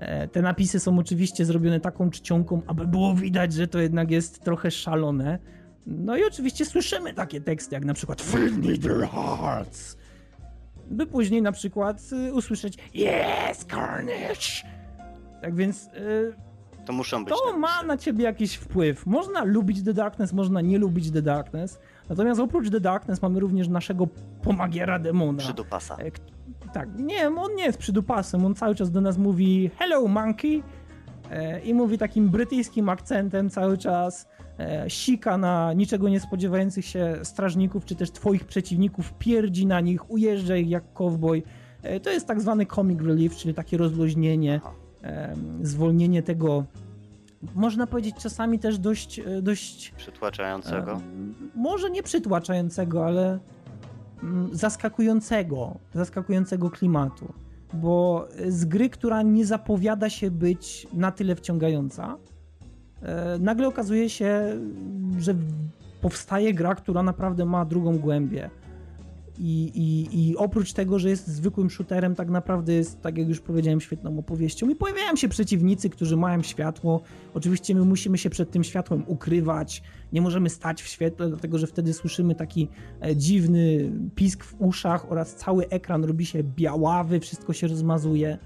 [0.00, 4.44] E, te napisy są oczywiście zrobione taką czcionką, aby było widać, że to jednak jest
[4.44, 5.38] trochę szalone.
[5.86, 9.96] No i oczywiście słyszymy takie teksty, jak na przykład Fill me their hearts,
[10.90, 14.70] by później na przykład y, usłyszeć Yes, Carnage!
[15.42, 15.86] Tak więc...
[15.86, 16.34] Y,
[16.86, 17.34] to muszą być.
[17.34, 19.06] To ma na ciebie jakiś wpływ.
[19.06, 21.78] Można lubić The Darkness, można nie lubić The Darkness.
[22.08, 24.06] Natomiast oprócz The Darkness mamy również naszego
[24.42, 25.38] pomagiera demona.
[25.38, 25.96] Przydupasa.
[26.70, 30.62] E, tak, nie, on nie jest przydupasem, on cały czas do nas mówi hello monkey
[31.30, 34.28] e, i mówi takim brytyjskim akcentem cały czas
[34.58, 40.10] e, sika na niczego nie spodziewających się strażników, czy też twoich przeciwników, pierdzi na nich,
[40.10, 41.42] ujeżdża ich jak cowboy.
[42.02, 44.60] To jest tak zwany comic relief, czyli takie rozluźnienie,
[45.62, 46.64] zwolnienie tego
[47.54, 49.20] można powiedzieć czasami też dość...
[49.42, 51.00] dość Przytłaczającego?
[51.54, 53.38] Może nie przytłaczającego, ale
[54.52, 57.32] zaskakującego, zaskakującego klimatu.
[57.72, 62.16] Bo z gry, która nie zapowiada się być na tyle wciągająca,
[63.02, 64.56] e, nagle okazuje się,
[65.18, 65.34] że
[66.00, 68.50] powstaje gra, która naprawdę ma drugą głębię.
[69.38, 73.40] I, i, I oprócz tego, że jest zwykłym shooterem, tak naprawdę jest, tak jak już
[73.40, 74.68] powiedziałem, świetną opowieścią.
[74.68, 77.00] I pojawiają się przeciwnicy, którzy mają światło.
[77.34, 79.82] Oczywiście my musimy się przed tym światłem ukrywać.
[80.12, 82.68] Nie możemy stać w świetle, dlatego że wtedy słyszymy taki
[83.02, 88.38] e, dziwny pisk w uszach oraz cały ekran robi się białawy, wszystko się rozmazuje.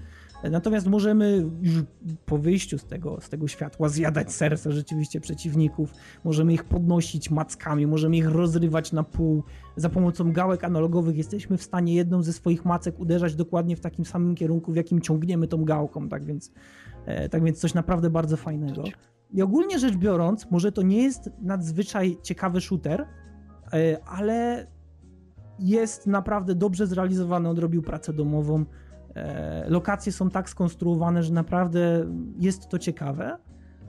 [0.51, 1.83] Natomiast możemy już
[2.25, 7.87] po wyjściu z tego, z tego światła zjadać serca rzeczywiście przeciwników, możemy ich podnosić mackami,
[7.87, 9.43] możemy ich rozrywać na pół.
[9.75, 14.05] Za pomocą gałek analogowych jesteśmy w stanie jedną ze swoich macek uderzać dokładnie w takim
[14.05, 16.51] samym kierunku, w jakim ciągniemy tą gałką, tak więc,
[17.05, 18.83] e, tak więc coś naprawdę bardzo fajnego.
[19.31, 23.07] I ogólnie rzecz biorąc, może to nie jest nadzwyczaj ciekawy shooter,
[23.73, 24.67] e, ale
[25.59, 28.65] jest naprawdę dobrze zrealizowany, odrobił pracę domową
[29.67, 32.05] lokacje są tak skonstruowane, że naprawdę
[32.39, 33.37] jest to ciekawe.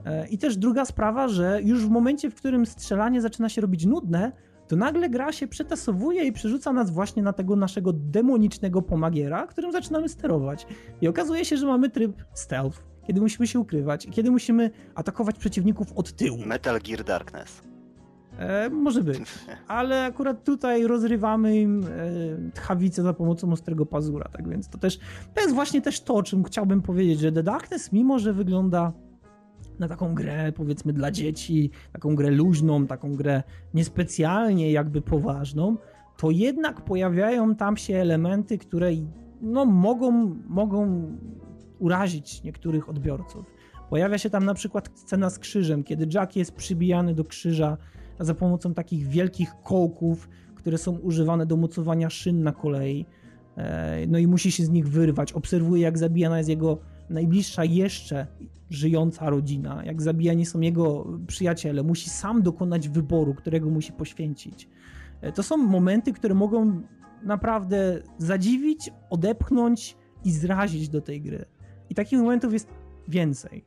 [0.05, 3.85] E, I też druga sprawa, że już w momencie, w którym strzelanie zaczyna się robić
[3.85, 4.31] nudne,
[4.67, 9.71] to nagle gra się przetasowuje i przerzuca nas właśnie na tego naszego demonicznego pomagiera, którym
[9.71, 10.67] zaczynamy sterować.
[11.01, 15.93] I okazuje się, że mamy tryb stealth, kiedy musimy się ukrywać, kiedy musimy atakować przeciwników
[15.95, 16.37] od tyłu.
[16.45, 17.61] Metal Gear Darkness.
[18.39, 19.19] E, może być,
[19.67, 24.99] ale akurat tutaj rozrywamy im e, tchawicę za pomocą ostrego pazura, tak więc to też,
[25.33, 28.93] to jest właśnie też to, o czym chciałbym powiedzieć, że The Darkness, mimo że wygląda
[29.79, 35.77] na taką grę, powiedzmy, dla dzieci, taką grę luźną, taką grę niespecjalnie jakby poważną,
[36.17, 38.89] to jednak pojawiają tam się elementy, które
[39.41, 41.11] no, mogą, mogą
[41.79, 43.45] urazić niektórych odbiorców.
[43.89, 47.77] Pojawia się tam na przykład scena z krzyżem, kiedy Jack jest przybijany do krzyża
[48.19, 53.05] za pomocą takich wielkich kołków, które są używane do mocowania szyn na kolei.
[53.57, 55.33] E, no i musi się z nich wyrwać.
[55.33, 56.77] Obserwuje, jak zabijana jest jego
[57.09, 58.27] najbliższa jeszcze
[58.69, 61.83] żyjąca rodzina, jak zabijani są jego przyjaciele.
[61.83, 64.69] Musi sam dokonać wyboru, którego musi poświęcić.
[65.21, 66.81] E, to są momenty, które mogą
[67.23, 71.45] naprawdę zadziwić, odepchnąć i zrazić do tej gry.
[71.89, 72.67] I takich momentów jest
[73.07, 73.65] więcej.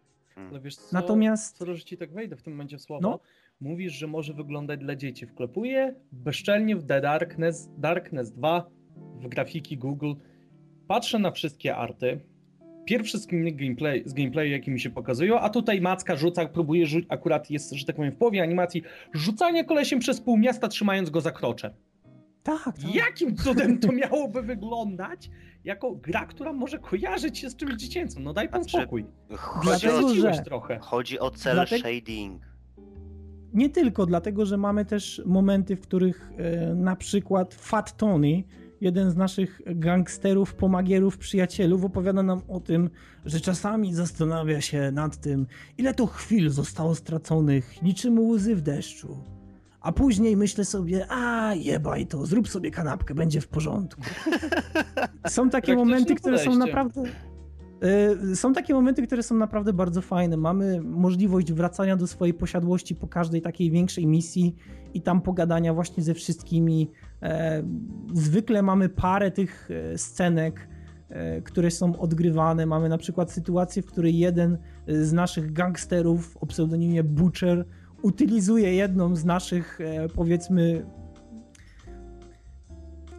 [0.52, 1.58] No wiesz co, Natomiast.
[1.58, 3.00] Co, że ci tak wejdę w tym momencie w słowo.
[3.02, 3.20] No
[3.60, 5.26] mówisz, że może wyglądać dla dzieci.
[5.26, 8.70] Wklepuję bezczelnie w The Darkness, Darkness 2,
[9.20, 10.12] w grafiki Google,
[10.88, 12.20] patrzę na wszystkie arty,
[12.84, 17.08] pierwszy z gameplay, z gameplayu, jaki mi się pokazują, a tutaj Macka rzuca, próbuje rzucić,
[17.10, 21.20] akurat jest, że tak powiem, w połowie animacji, rzucanie kolesiem przez pół miasta, trzymając go
[21.20, 21.74] za krocze.
[22.42, 22.94] Tak, tak.
[22.94, 25.30] Jakim cudem to miałoby wyglądać
[25.64, 28.24] jako gra, która może kojarzyć się z czymś dziecięcym?
[28.24, 29.06] No daj pan znaczy, spokój.
[29.36, 30.42] Chodzi o, że...
[30.44, 30.78] trochę.
[30.78, 31.80] chodzi o cel Dlatego...
[31.80, 32.49] shading.
[33.54, 38.44] Nie tylko dlatego, że mamy też momenty, w których e, na przykład Fat Tony,
[38.80, 42.90] jeden z naszych gangsterów, pomagierów, przyjacielów, opowiada nam o tym,
[43.24, 45.46] że czasami zastanawia się nad tym,
[45.78, 49.24] ile to chwil zostało straconych, niczym łzy w deszczu.
[49.80, 54.02] A później myślę sobie, a jebaj to, zrób sobie kanapkę, będzie w porządku.
[55.28, 57.02] Są takie momenty, które są naprawdę
[58.34, 60.36] są takie momenty, które są naprawdę bardzo fajne.
[60.36, 64.56] Mamy możliwość wracania do swojej posiadłości po każdej takiej większej misji
[64.94, 66.90] i tam pogadania właśnie ze wszystkimi.
[67.22, 67.62] E,
[68.14, 70.68] zwykle mamy parę tych e, scenek,
[71.44, 72.66] które są odgrywane.
[72.66, 77.66] Mamy na przykład sytuację, w której jeden z naszych gangsterów o pseudonimie Butcher
[78.02, 79.78] utylizuje jedną z naszych,
[80.14, 80.86] powiedzmy,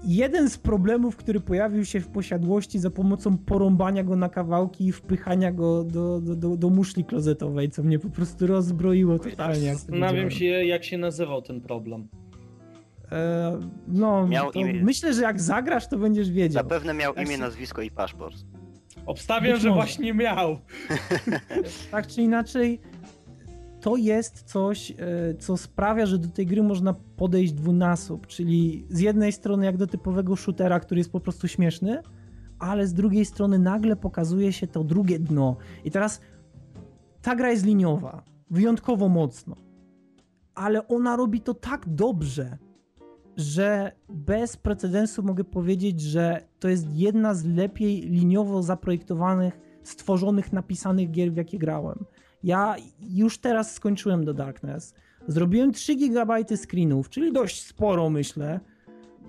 [0.03, 4.91] jeden z problemów, który pojawił się w posiadłości za pomocą porąbania go na kawałki i
[4.91, 9.73] wpychania go do, do, do, do muszli klozetowej, co mnie po prostu rozbroiło totalnie.
[9.73, 12.07] Zastanawiam się, jak się nazywał ten problem.
[13.11, 14.27] E, no,
[14.83, 16.63] myślę, że jak zagrasz, to będziesz wiedział.
[16.63, 18.35] Zapewne miał imię, nazwisko i paszport.
[19.05, 19.81] Obstawiam, Być że może.
[19.81, 20.57] właśnie miał.
[21.91, 22.79] tak czy inaczej,
[23.82, 24.96] to jest coś, e,
[25.39, 29.88] co sprawia, że do tej gry można podejść dwunasób, czyli z jednej strony jak do
[29.88, 32.02] typowego shootera, który jest po prostu śmieszny,
[32.60, 35.58] ale z drugiej strony nagle pokazuje się to drugie dno.
[35.84, 36.22] I teraz
[37.22, 39.56] ta gra jest liniowa, wyjątkowo mocno,
[40.56, 42.58] ale ona robi to tak dobrze,
[43.38, 51.12] że bez precedensu mogę powiedzieć, że to jest jedna z lepiej liniowo zaprojektowanych, stworzonych, napisanych
[51.12, 52.06] gier, w jakie grałem.
[52.43, 54.93] Ja już teraz skończyłem do Darkness.
[55.27, 58.60] Zrobiłem 3 GB screenów, czyli dość sporo, myślę.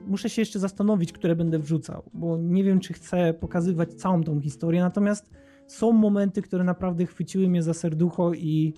[0.06, 4.40] Muszę się jeszcze zastanowić, które będę wrzucał, bo nie wiem, czy chcę pokazywać całą tą
[4.40, 4.80] historię.
[4.80, 5.30] Natomiast
[5.66, 8.74] są momenty, które naprawdę chwyciły mnie za serducho i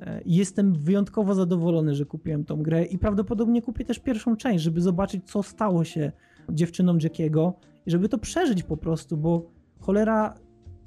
[0.00, 4.80] e, jestem wyjątkowo zadowolony, że kupiłem tą grę i prawdopodobnie kupię też pierwszą część, żeby
[4.80, 6.12] zobaczyć, co stało się
[6.48, 7.54] dziewczynom Jackiego
[7.86, 10.34] i żeby to przeżyć po prostu, bo cholera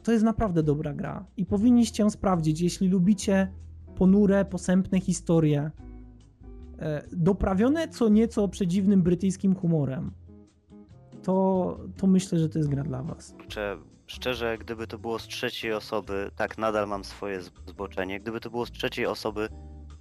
[0.10, 3.52] to jest naprawdę dobra gra i powinniście ją sprawdzić, jeśli lubicie
[3.96, 5.72] ponure, posępne historie,
[6.80, 10.12] e, doprawione co nieco przedziwnym brytyjskim humorem,
[11.24, 13.34] to, to myślę, że to jest gra dla was.
[13.38, 18.50] Kurczę, szczerze, gdyby to było z trzeciej osoby, tak, nadal mam swoje zboczenie, gdyby to
[18.50, 19.50] było z trzeciej osoby,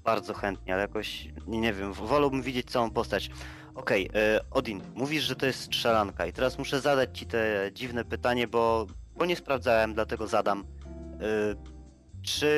[0.05, 3.31] bardzo chętnie, ale jakoś, nie wiem, wolałbym widzieć całą postać.
[3.75, 7.71] Okej, okay, e, Odin, mówisz, że to jest strzelanka i teraz muszę zadać ci te
[7.75, 8.87] dziwne pytanie, bo
[9.19, 10.65] bo nie sprawdzałem, dlatego zadam.
[11.21, 11.27] Yy,
[12.23, 12.49] czy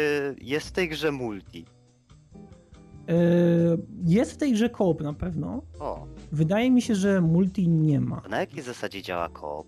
[0.41, 1.65] jest w tej grze multi?
[3.09, 5.63] Yy, jest w tej grze koop na pewno.
[5.81, 6.07] O.
[6.33, 8.23] Wydaje mi się, że multi nie ma.
[8.31, 9.67] Na jakiej zasadzie działa koop?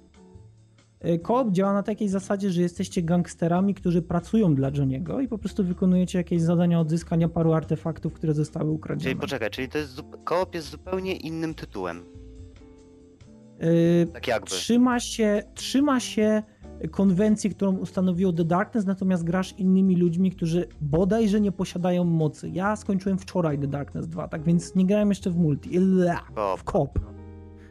[1.04, 5.38] Yy, koop działa na takiej zasadzie, że jesteście gangsterami, którzy pracują dla Johniego i po
[5.38, 9.10] prostu wykonujecie jakieś zadania odzyskania paru artefaktów, które zostały ukradzione.
[9.10, 12.04] Czyli poczekaj, czyli to jest koop jest zupełnie innym tytułem.
[13.60, 14.50] Yy, tak jakby.
[14.50, 16.42] Trzyma się, trzyma się
[16.90, 22.48] konwencji, którą ustanowiło The Darkness, natomiast grasz innymi ludźmi, którzy bodajże nie posiadają mocy.
[22.48, 25.78] Ja skończyłem wczoraj The Darkness 2, tak więc nie grałem jeszcze w multi.
[26.58, 26.98] W kop.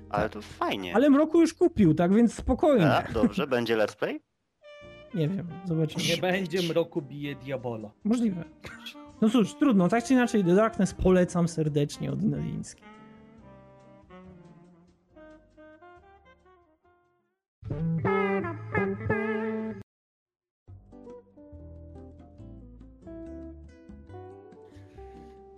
[0.10, 0.96] Ale to fajnie.
[0.96, 2.92] Ale Mroku już kupił, tak więc spokojnie.
[2.92, 4.22] A, dobrze, będzie let's play?
[5.14, 6.04] Nie wiem, zobaczymy.
[6.04, 7.92] Nie będzie Mroku bije Diabola.
[8.04, 8.44] Możliwe.
[9.22, 12.84] No cóż, trudno, tak czy inaczej The Darkness polecam serdecznie od Neliński.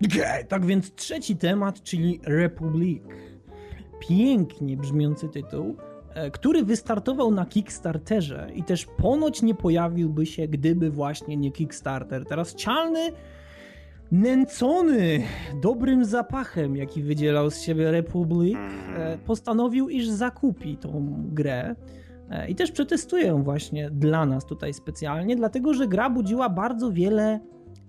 [0.06, 3.04] Okay, tak więc trzeci temat, czyli Republic.
[4.00, 5.76] Pięknie brzmiący tytuł,
[6.14, 12.26] e, który wystartował na Kickstarterze i też ponoć nie pojawiłby się, gdyby właśnie nie Kickstarter.
[12.26, 13.12] Teraz cialny,
[14.12, 15.24] nęcony
[15.62, 18.58] dobrym zapachem, jaki wydzielał z siebie Republic,
[18.98, 21.76] e, postanowił, iż zakupi tą grę.
[22.30, 27.40] E, I też przetestuję właśnie dla nas tutaj specjalnie, dlatego że gra budziła bardzo wiele,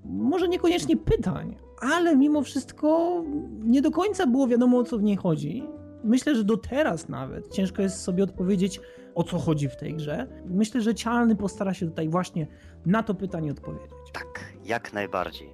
[0.05, 3.23] może niekoniecznie pytań, ale mimo wszystko
[3.65, 5.65] nie do końca było wiadomo o co w niej chodzi.
[6.05, 8.81] Myślę, że do teraz nawet ciężko jest sobie odpowiedzieć
[9.15, 10.27] o co chodzi w tej grze.
[10.47, 12.47] Myślę, że Cialny postara się tutaj właśnie
[12.87, 13.91] na to pytanie odpowiedzieć.
[14.13, 15.49] Tak, jak najbardziej.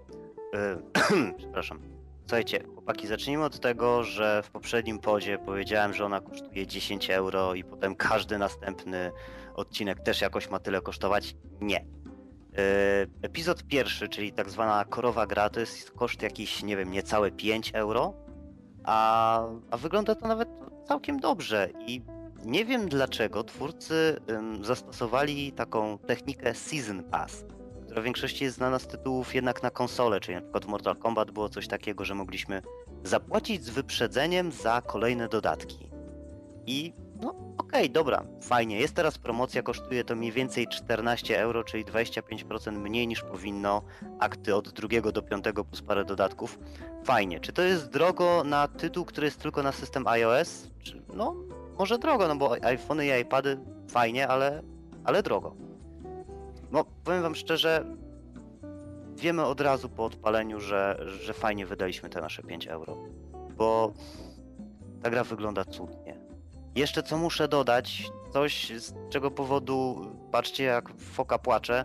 [1.13, 1.79] Yy, przepraszam.
[2.21, 7.55] Słuchajcie, chłopaki, zacznijmy od tego, że w poprzednim podzie powiedziałem, że ona kosztuje 10 euro
[7.55, 9.11] i potem każdy następny
[9.55, 11.37] odcinek też jakoś ma tyle kosztować.
[11.61, 11.85] Nie.
[12.59, 17.31] E, epizod pierwszy, czyli tak zwana korowa gra, to jest koszt jakiś, nie wiem, niecałe
[17.31, 18.15] 5 euro,
[18.85, 20.49] a, a wygląda to nawet
[20.89, 22.03] całkiem dobrze i
[22.45, 24.21] nie wiem dlaczego twórcy
[24.63, 27.45] zastosowali taką technikę Season Pass,
[27.85, 30.97] która w większości jest znana z tytułów jednak na konsolę, czyli na przykład w Mortal
[30.97, 32.63] Kombat było coś takiego, że mogliśmy
[33.05, 35.91] zapłacić z wyprzedzeniem za kolejne dodatki.
[36.67, 36.93] I
[37.71, 38.81] okej, okay, dobra, fajnie.
[38.81, 43.83] Jest teraz promocja, kosztuje to mniej więcej 14 euro, czyli 25% mniej niż powinno.
[44.19, 46.59] Akty od drugiego do piątego plus parę dodatków.
[47.05, 47.41] Fajnie.
[47.41, 50.71] Czy to jest drogo na tytuł, który jest tylko na system iOS?
[50.83, 51.37] Czy, no,
[51.79, 54.63] może drogo, no bo iPhony i iPady fajnie, ale,
[55.05, 55.55] ale drogo.
[56.71, 57.85] No, powiem wam szczerze,
[59.17, 62.97] wiemy od razu po odpaleniu, że, że fajnie wydaliśmy te nasze 5 euro.
[63.57, 63.93] Bo
[65.03, 66.10] ta gra wygląda cudnie
[66.75, 71.85] jeszcze co muszę dodać, coś z czego powodu, patrzcie jak foka płacze,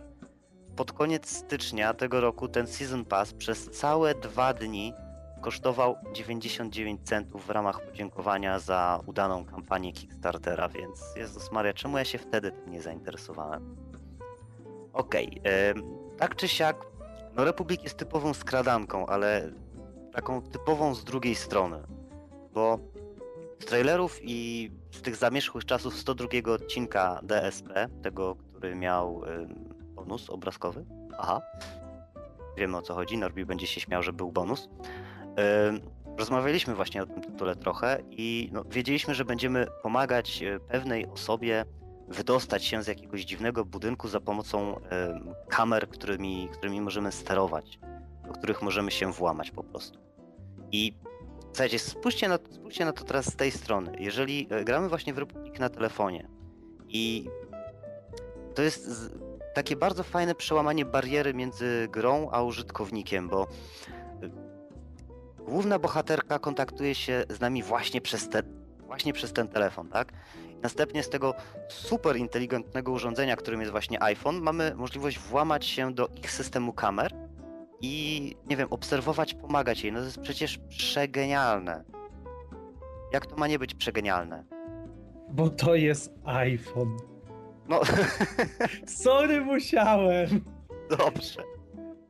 [0.75, 4.93] pod koniec stycznia tego roku ten Season Pass przez całe dwa dni
[5.41, 12.05] kosztował 99 centów w ramach podziękowania za udaną kampanię Kickstartera, więc Jezus Maria, czemu ja
[12.05, 13.75] się wtedy tym nie zainteresowałem?
[14.93, 15.83] Okej, okay,
[16.17, 16.85] tak czy siak,
[17.35, 19.51] no Republik jest typową skradanką, ale
[20.13, 21.83] taką typową z drugiej strony,
[22.53, 22.79] bo
[23.59, 29.21] trailerów i z tych zamierzchłych czasów 102 odcinka DSP, tego, który miał
[29.95, 30.85] bonus obrazkowy,
[31.17, 31.41] aha,
[32.57, 34.69] wiemy o co chodzi, Norbi będzie się śmiał, że był bonus.
[36.17, 41.65] Rozmawialiśmy właśnie o tym tytule trochę i no, wiedzieliśmy, że będziemy pomagać e, pewnej osobie
[42.07, 44.79] wydostać się z jakiegoś dziwnego budynku za pomocą
[45.49, 47.79] kamer, którymi, którymi możemy sterować,
[48.27, 49.99] do których możemy się włamać po prostu.
[50.71, 50.93] I
[51.55, 53.91] słuchajcie, spójrzcie na, spójrzcie na to teraz z tej strony.
[53.99, 56.27] Jeżeli e, gramy właśnie w Republik na telefonie
[56.89, 57.29] i
[58.55, 58.89] to jest
[59.53, 63.47] takie bardzo fajne przełamanie bariery między grą a użytkownikiem, bo
[64.23, 64.29] y,
[65.45, 68.43] główna bohaterka kontaktuje się z nami właśnie przez, te,
[68.79, 70.11] właśnie przez ten telefon, tak?
[70.61, 71.33] Następnie z tego
[71.69, 77.25] super inteligentnego urządzenia, którym jest właśnie iPhone, mamy możliwość włamać się do ich systemu kamer
[77.81, 79.93] i, nie wiem, obserwować, pomagać jej.
[79.93, 81.83] No to jest przecież przegenialne.
[83.13, 84.45] Jak to ma nie być przegenialne?
[85.29, 86.97] Bo to jest iPhone.
[87.67, 87.81] No.
[89.03, 90.41] Sorry, musiałem.
[90.89, 91.43] Dobrze.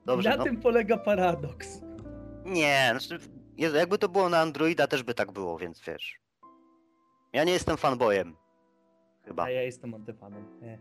[0.05, 0.29] Dobrze.
[0.29, 0.43] Na no.
[0.43, 1.81] tym polega paradoks.
[2.45, 3.19] Nie, znaczy,
[3.57, 6.19] jakby to było na Androida, też by tak było, więc wiesz.
[7.33, 8.35] Ja nie jestem fanboyem.
[9.25, 9.43] Chyba.
[9.43, 10.45] A ja jestem antyfanem.
[10.61, 10.79] Nie.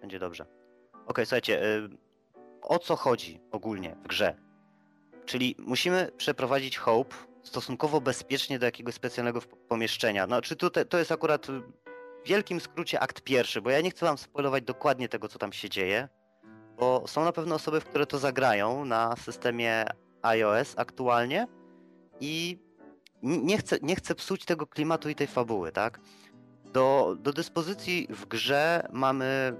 [0.00, 0.44] Będzie dobrze.
[0.44, 1.88] Okej, okay, słuchajcie, y,
[2.62, 4.36] o co chodzi ogólnie w grze?
[5.24, 10.26] Czyli musimy przeprowadzić Hope stosunkowo bezpiecznie do jakiegoś specjalnego pomieszczenia.
[10.26, 11.62] No, czy to, to jest akurat w
[12.28, 15.68] wielkim skrócie akt pierwszy, bo ja nie chcę wam spoilować dokładnie tego, co tam się
[15.68, 16.08] dzieje,
[16.78, 19.84] bo są na pewno osoby, które to zagrają na systemie
[20.22, 21.46] iOS aktualnie
[22.20, 22.58] i
[23.22, 26.00] nie chcę, nie chcę psuć tego klimatu i tej fabuły, tak?
[26.64, 29.56] Do, do dyspozycji w grze mamy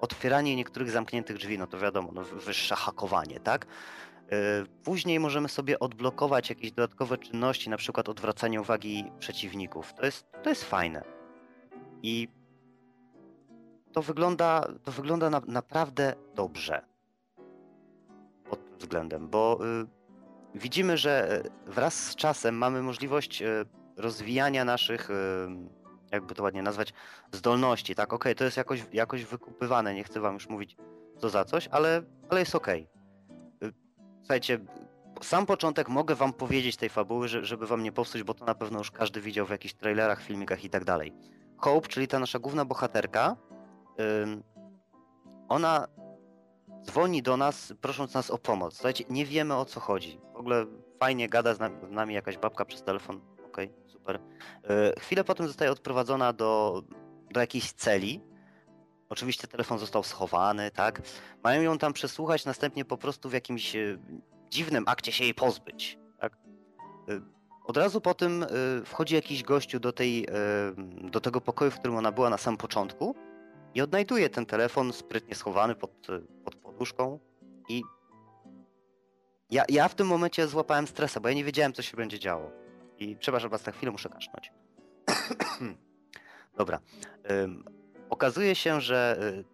[0.00, 3.66] otwieranie niektórych zamkniętych drzwi, no to wiadomo, no wyższe hakowanie, tak?
[3.66, 9.94] Y, później możemy sobie odblokować jakieś dodatkowe czynności, na przykład odwracanie uwagi przeciwników.
[9.94, 11.04] To jest, to jest fajne.
[12.02, 12.28] I
[13.92, 16.82] to wygląda, to wygląda na, naprawdę dobrze
[18.50, 19.86] pod tym względem, bo y,
[20.58, 23.46] widzimy, że y, wraz z czasem mamy możliwość y,
[23.96, 25.14] rozwijania naszych, y,
[26.12, 26.92] jakby to ładnie nazwać,
[27.32, 28.12] zdolności, tak?
[28.12, 30.76] Okej, okay, to jest jakoś, jakoś wykupywane, nie chcę wam już mówić
[31.18, 32.88] co za coś, ale, ale jest okej.
[33.56, 33.72] Okay.
[34.20, 34.58] Słuchajcie,
[35.22, 38.78] sam początek mogę wam powiedzieć tej fabuły, żeby wam nie powstrzymać, bo to na pewno
[38.78, 41.12] już każdy widział w jakichś trailerach, filmikach i tak dalej.
[41.56, 43.36] Hope, czyli ta nasza główna bohaterka,
[45.48, 45.88] ona
[46.82, 48.74] dzwoni do nas, prosząc nas o pomoc.
[48.74, 50.20] Słuchajcie, nie wiemy o co chodzi.
[50.34, 50.66] W ogóle
[51.00, 51.58] fajnie gada z
[51.90, 53.20] nami jakaś babka przez telefon.
[53.46, 54.20] Okej, okay, super.
[54.96, 56.82] Y, chwilę potem zostaje odprowadzona do,
[57.30, 58.20] do jakiejś celi.
[59.08, 61.02] Oczywiście telefon został schowany, tak?
[61.44, 63.98] Mają ją tam przesłuchać, następnie po prostu w jakimś y,
[64.50, 66.38] dziwnym akcie się jej pozbyć, tak?
[67.08, 67.20] Y,
[67.64, 68.46] od razu po tym
[68.84, 70.26] wchodzi jakiś gościu do, tej,
[71.02, 73.16] do tego pokoju, w którym ona była na samym początku
[73.74, 76.06] i odnajduje ten telefon sprytnie schowany pod,
[76.44, 77.18] pod poduszką
[77.68, 77.82] i
[79.50, 82.52] ja, ja w tym momencie złapałem stresa, bo ja nie wiedziałem, co się będzie działo.
[82.98, 84.52] I przepraszam was na chwilę, muszę kaszlnąć.
[86.58, 86.80] Dobra.
[88.10, 89.44] Okazuje się, że y,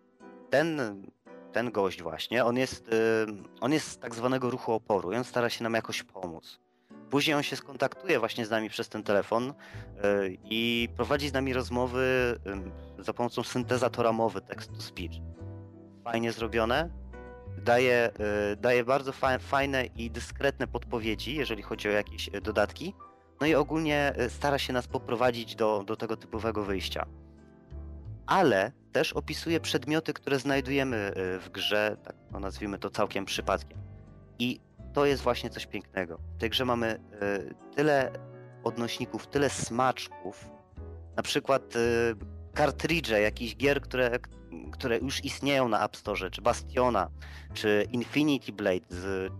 [0.51, 0.81] ten,
[1.53, 2.91] ten gość właśnie, on jest,
[3.61, 6.61] on jest z tak zwanego ruchu oporu i on stara się nam jakoś pomóc.
[7.11, 9.55] Później on się skontaktuje właśnie z nami przez ten telefon e,
[10.45, 12.39] i prowadzi z nami rozmowy
[12.99, 15.21] za pomocą syntezatora mowy text-to-speech.
[16.05, 16.91] Fajnie zrobione.
[17.59, 18.11] Daje,
[18.57, 22.95] daje bardzo fajne i dyskretne podpowiedzi, jeżeli chodzi o jakieś dodatki.
[23.43, 27.07] No i ogólnie stara się nas poprowadzić do, do tego typowego wyjścia.
[28.27, 33.79] Ale też opisuje przedmioty, które znajdujemy w grze, tak no nazwijmy to całkiem przypadkiem.
[34.39, 34.61] I
[34.93, 36.19] to jest właśnie coś pięknego.
[36.37, 38.13] W tej grze mamy y, tyle
[38.65, 40.51] odnośników, tyle smaczków,
[41.17, 41.63] na przykład
[42.55, 44.19] kartridże jakichś gier, które,
[44.73, 47.11] które już istnieją na App Store, czy Bastiona,
[47.55, 48.87] czy Infinity Blade,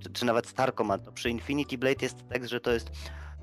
[0.01, 1.11] czy, czy, nawet Star Command.
[1.11, 2.91] Przy Infinity Blade jest tekst, że to jest,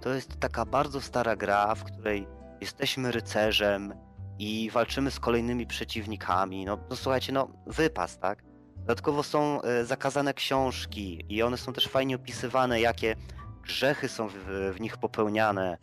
[0.02, 2.28] to jest taka bardzo stara gra, w której
[2.62, 3.94] jesteśmy rycerzem
[4.40, 6.66] i walczymy z kolejnymi przeciwnikami.
[6.66, 8.44] No, no słuchajcie, no wypas, tak?
[8.78, 13.16] Dodatkowo są e, zakazane książki i one są też fajnie opisywane, jakie
[13.64, 14.36] grzechy są w,
[14.76, 15.78] w nich popełniane.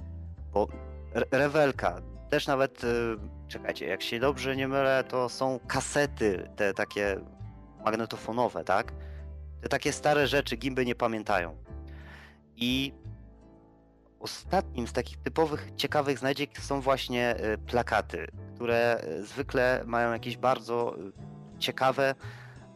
[0.53, 0.69] Bo
[1.31, 2.01] rewelka,
[2.31, 2.87] też nawet, e,
[3.49, 7.21] czekajcie, jak się dobrze nie mylę, to są kasety, te takie
[7.85, 8.93] magnetofonowe, tak?
[9.61, 11.57] Te takie stare rzeczy gimby nie pamiętają.
[12.57, 12.93] I
[14.21, 17.37] ostatnim z takich typowych ciekawych znajdziek są właśnie
[17.67, 20.95] plakaty, które zwykle mają jakieś bardzo
[21.59, 22.14] ciekawe,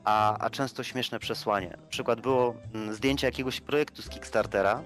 [0.05, 1.77] a, a często śmieszne przesłanie.
[1.83, 4.83] Na przykład było mm, zdjęcie jakiegoś projektu z Kickstartera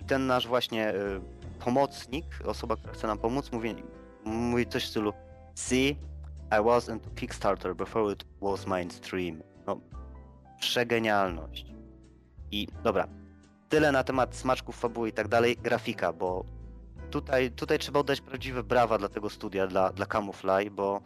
[0.00, 0.94] i ten nasz właśnie
[1.64, 3.74] pomocnik, osoba, która chce nam pomóc, mówi,
[4.24, 5.12] mówi coś w stylu
[5.54, 5.96] See,
[6.50, 9.42] I was into Kickstarter before it was mainstream.
[9.66, 9.80] No,
[10.60, 11.66] przegenialność.
[12.50, 13.08] I dobra,
[13.70, 16.44] tyle na temat smaczków, fabuły i tak dalej, grafika, bo
[17.10, 21.00] tutaj, tutaj trzeba oddać prawdziwe brawa dla tego studia, dla, dla Camouflage, bo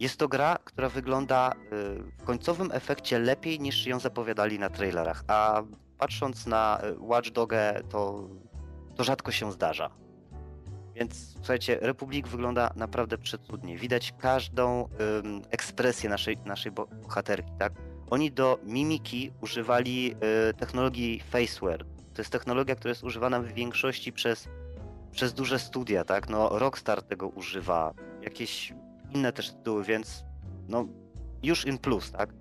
[0.00, 1.56] jest to gra, która wygląda y,
[2.18, 5.62] w końcowym efekcie lepiej niż ją zapowiadali na trailerach, a
[5.98, 8.28] patrząc na y, Watch Dogę, to,
[8.96, 9.90] to rzadko się zdarza.
[10.94, 13.76] Więc słuchajcie, Republik wygląda naprawdę przecudnie.
[13.76, 14.88] Widać każdą
[15.24, 17.72] ym, ekspresję naszej, naszej bohaterki, tak?
[18.10, 20.14] Oni do mimiki używali
[20.50, 21.84] y, technologii Faceware.
[22.14, 24.48] To jest technologia, która jest używana w większości przez,
[25.12, 26.28] przez duże studia, tak?
[26.28, 28.74] No, Rockstar tego używa, jakieś
[29.14, 30.24] inne też tytuły, więc
[30.68, 30.86] no,
[31.42, 32.34] już in plus, tak?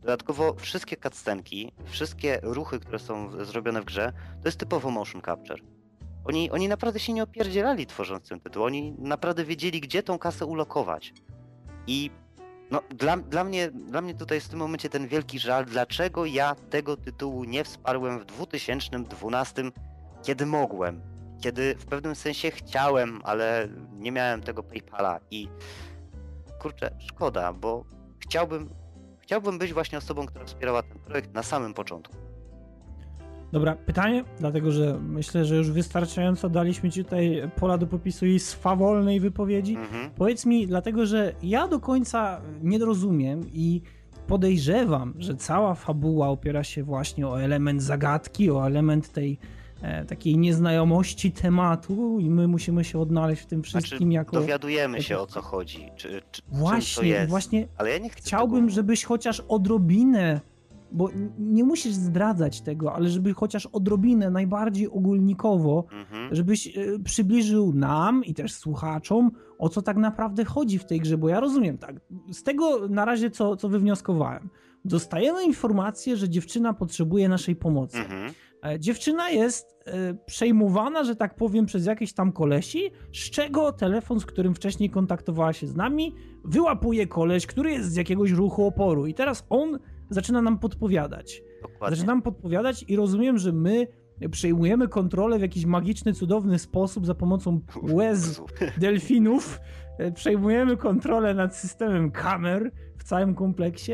[0.00, 4.12] Dodatkowo wszystkie cutscenki, wszystkie ruchy, które są zrobione w grze,
[4.42, 5.60] to jest typowo motion capture.
[6.24, 8.64] Oni, oni naprawdę się nie opierdzielali tworząc ten tytuł.
[8.64, 11.12] Oni naprawdę wiedzieli, gdzie tą kasę ulokować.
[11.86, 12.10] I
[12.70, 16.26] no, dla, dla, mnie, dla mnie tutaj jest w tym momencie ten wielki żal, dlaczego
[16.26, 19.62] ja tego tytułu nie wsparłem w 2012,
[20.22, 21.00] kiedy mogłem.
[21.40, 25.48] Kiedy w pewnym sensie chciałem, ale nie miałem tego PayPala i
[26.58, 27.84] kurczę, szkoda, bo
[28.18, 28.70] chciałbym,
[29.18, 32.27] chciałbym być właśnie osobą, która wspierała ten projekt na samym początku.
[33.52, 38.38] Dobra, pytanie, dlatego że myślę, że już wystarczająco daliśmy ci tutaj pola do popisu i
[38.38, 39.74] swawolnej wypowiedzi.
[39.74, 40.10] Mhm.
[40.10, 43.82] Powiedz mi, dlatego że ja do końca nie rozumiem i
[44.26, 49.38] podejrzewam, że cała fabuła opiera się właśnie o element zagadki, o element tej
[49.82, 54.40] e, takiej nieznajomości tematu i my musimy się odnaleźć w tym znaczy, wszystkim znaczy, jako...
[54.40, 58.74] Dowiadujemy się o co chodzi, czy, czy właśnie, właśnie Ale ja nie chciałbym, tego...
[58.74, 60.40] żebyś chociaż odrobinę
[60.92, 66.34] bo nie musisz zdradzać tego, ale żeby chociaż odrobinę, najbardziej ogólnikowo, mhm.
[66.34, 71.18] żebyś e, przybliżył nam i też słuchaczom, o co tak naprawdę chodzi w tej grze,
[71.18, 72.00] bo ja rozumiem tak,
[72.32, 74.50] z tego na razie co, co wywnioskowałem,
[74.84, 77.98] dostajemy informację, że dziewczyna potrzebuje naszej pomocy.
[77.98, 78.32] Mhm.
[78.66, 84.20] E, dziewczyna jest e, przejmowana, że tak powiem, przez jakieś tam kolesi, z czego telefon,
[84.20, 86.14] z którym wcześniej kontaktowała się z nami,
[86.44, 89.06] wyłapuje koleś, który jest z jakiegoś ruchu oporu.
[89.06, 89.78] I teraz on
[90.10, 91.42] zaczyna nam podpowiadać.
[91.62, 91.96] Dokładnie.
[91.96, 93.86] Zaczyna nam podpowiadać i rozumiem, że my
[94.30, 98.42] przejmujemy kontrolę w jakiś magiczny, cudowny sposób za pomocą łez
[98.78, 99.60] delfinów.
[99.98, 103.92] E, przejmujemy kontrolę nad systemem kamer w całym kompleksie.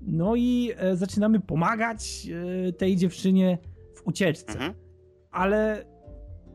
[0.00, 2.28] No i e, zaczynamy pomagać
[2.68, 3.58] e, tej dziewczynie
[3.94, 4.52] w ucieczce.
[4.52, 4.74] Mhm.
[5.30, 5.86] Ale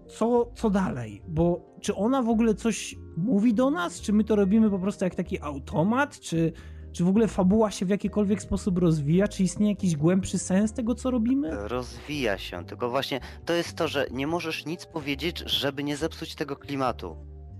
[0.07, 1.21] co, co dalej?
[1.27, 4.01] Bo czy ona w ogóle coś mówi do nas?
[4.01, 6.19] Czy my to robimy po prostu jak taki automat?
[6.19, 6.53] Czy
[6.91, 9.27] czy w ogóle fabuła się w jakikolwiek sposób rozwija?
[9.27, 11.67] Czy istnieje jakiś głębszy sens tego, co robimy?
[11.67, 16.35] Rozwija się, tylko właśnie to jest to, że nie możesz nic powiedzieć, żeby nie zepsuć
[16.35, 17.17] tego klimatu.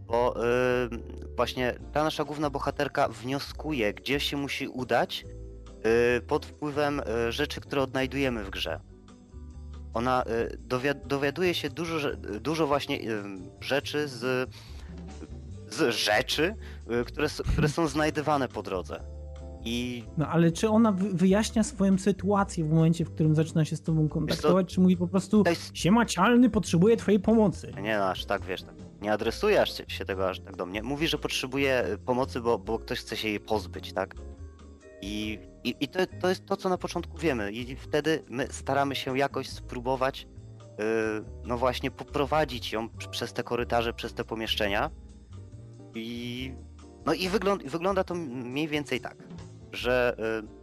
[0.07, 0.35] Bo
[0.91, 0.99] yy,
[1.35, 5.25] właśnie ta nasza główna bohaterka wnioskuje, gdzie się musi udać
[6.15, 8.79] yy, pod wpływem yy, rzeczy, które odnajdujemy w grze.
[9.93, 13.23] Ona y, dowiad dowiaduje się dużo, dużo właśnie y,
[13.61, 14.49] rzeczy z,
[15.69, 16.55] z rzeczy,
[17.01, 19.03] y, które, które są znajdywane po drodze.
[19.65, 20.03] I...
[20.17, 24.09] No ale czy ona wyjaśnia swoją sytuację w momencie, w którym zaczyna się z tobą
[24.09, 25.77] kontaktować, czy mówi po prostu jest...
[25.77, 27.73] siema cialny, potrzebuje twojej pomocy?
[27.81, 30.83] Nie no, aż tak, wiesz, tak, nie adresuje aż się tego aż tak do mnie.
[30.83, 34.15] Mówi, że potrzebuje y, pomocy, bo, bo ktoś chce się jej pozbyć, tak?
[35.01, 38.95] I, i, i to, to jest to, co na początku wiemy i wtedy my staramy
[38.95, 40.27] się jakoś spróbować
[40.59, 40.85] yy,
[41.45, 44.89] no właśnie poprowadzić ją przez te korytarze, przez te pomieszczenia
[45.95, 46.51] i
[47.05, 49.17] no i wygląda, wygląda to mniej więcej tak
[49.71, 50.61] że y,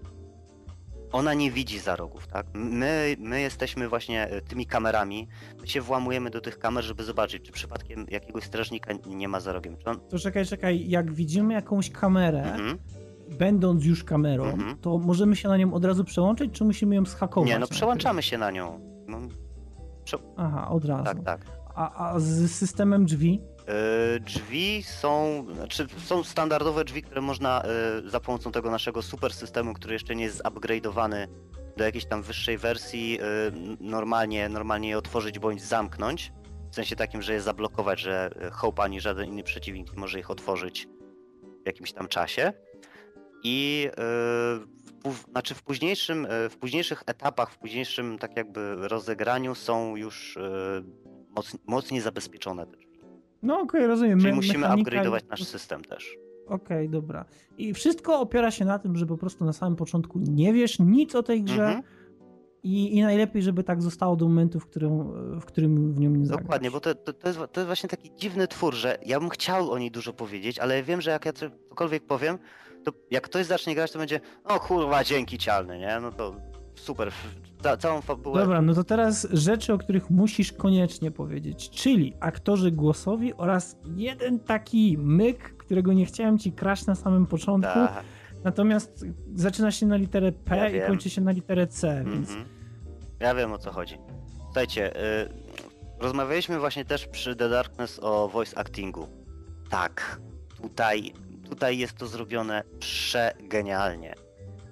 [1.13, 2.47] ona nie widzi za rogów, tak?
[2.55, 5.29] My, my jesteśmy właśnie y, tymi kamerami,
[5.61, 9.53] my się włamujemy do tych kamer, żeby zobaczyć, czy przypadkiem jakiegoś strażnika nie ma za
[9.53, 9.77] rogiem.
[9.77, 10.01] Czy on...
[10.01, 12.79] To czekaj, czekaj, jak widzimy jakąś kamerę, mhm.
[13.39, 14.79] będąc już kamerą, mhm.
[14.79, 17.49] to możemy się na nią od razu przełączyć, czy musimy ją schakować?
[17.51, 18.81] Nie, no przełączamy się na nią.
[19.09, 19.19] No,
[20.05, 20.17] prze...
[20.37, 21.05] Aha, od razu.
[21.05, 21.41] Tak, tak.
[21.75, 23.41] A, a z systemem drzwi?
[23.69, 27.69] E, drzwi są, znaczy są standardowe drzwi, które można e,
[28.11, 31.27] za pomocą tego naszego super systemu, który jeszcze nie jest upgrade'owany
[31.77, 33.25] do jakiejś tam wyższej wersji, e,
[33.81, 36.33] normalnie, normalnie je otworzyć bądź zamknąć.
[36.71, 40.31] W sensie takim, że je zablokować, że Hope ani żaden inny przeciwnik nie może ich
[40.31, 40.89] otworzyć
[41.63, 42.53] w jakimś tam czasie.
[43.45, 43.89] I
[45.31, 50.39] znaczy w późniejszym, w późniejszych etapach, w późniejszym tak jakby rozegraniu są już
[51.29, 52.88] moc, mocniej zabezpieczone te drzwi.
[53.43, 54.19] No okej, okay, rozumiem.
[54.19, 56.17] Czyli Me musimy upgrade'ować nasz system też.
[56.47, 57.25] Okej, okay, dobra.
[57.59, 61.15] I wszystko opiera się na tym, że po prostu na samym początku nie wiesz nic
[61.15, 61.85] o tej grze mm -hmm.
[62.63, 66.27] i, i najlepiej, żeby tak zostało do momentu, w którym w, którym w nią nie
[66.27, 66.43] zagrasz.
[66.43, 69.29] Dokładnie, bo to, to, to, jest, to jest właśnie taki dziwny twór, że ja bym
[69.29, 72.39] chciał o niej dużo powiedzieć, ale wiem, że jak ja cokolwiek powiem,
[72.85, 75.99] to jak ktoś zacznie grać, to będzie o kurwa, dzięki cialny, nie?
[76.03, 76.35] No to
[76.79, 77.13] super,
[77.63, 78.41] ca całą fabułę.
[78.41, 84.41] Dobra, no to teraz rzeczy, o których musisz koniecznie powiedzieć, czyli aktorzy głosowi oraz jeden
[84.41, 88.03] taki myk, którego nie chciałem ci kraść na samym początku, Ta.
[88.45, 89.05] natomiast
[89.35, 90.87] zaczyna się na literę P ja i wiem.
[90.87, 92.13] kończy się na literę C, mm -hmm.
[92.13, 92.31] więc...
[93.21, 93.99] Ja wiem o co chodzi.
[94.45, 95.49] Słuchajcie, y
[96.01, 99.09] rozmawialiśmy właśnie też przy The Darkness o voice actingu.
[99.71, 100.21] Tak,
[100.63, 101.13] tutaj,
[101.51, 104.15] tutaj jest to zrobione przegenialnie.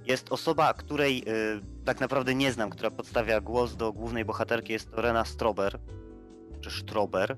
[0.07, 4.91] Jest osoba, której y tak naprawdę nie znam, która podstawia głos do głównej bohaterki, jest
[4.91, 5.79] to Rena Strober,
[6.61, 7.37] czy Strober,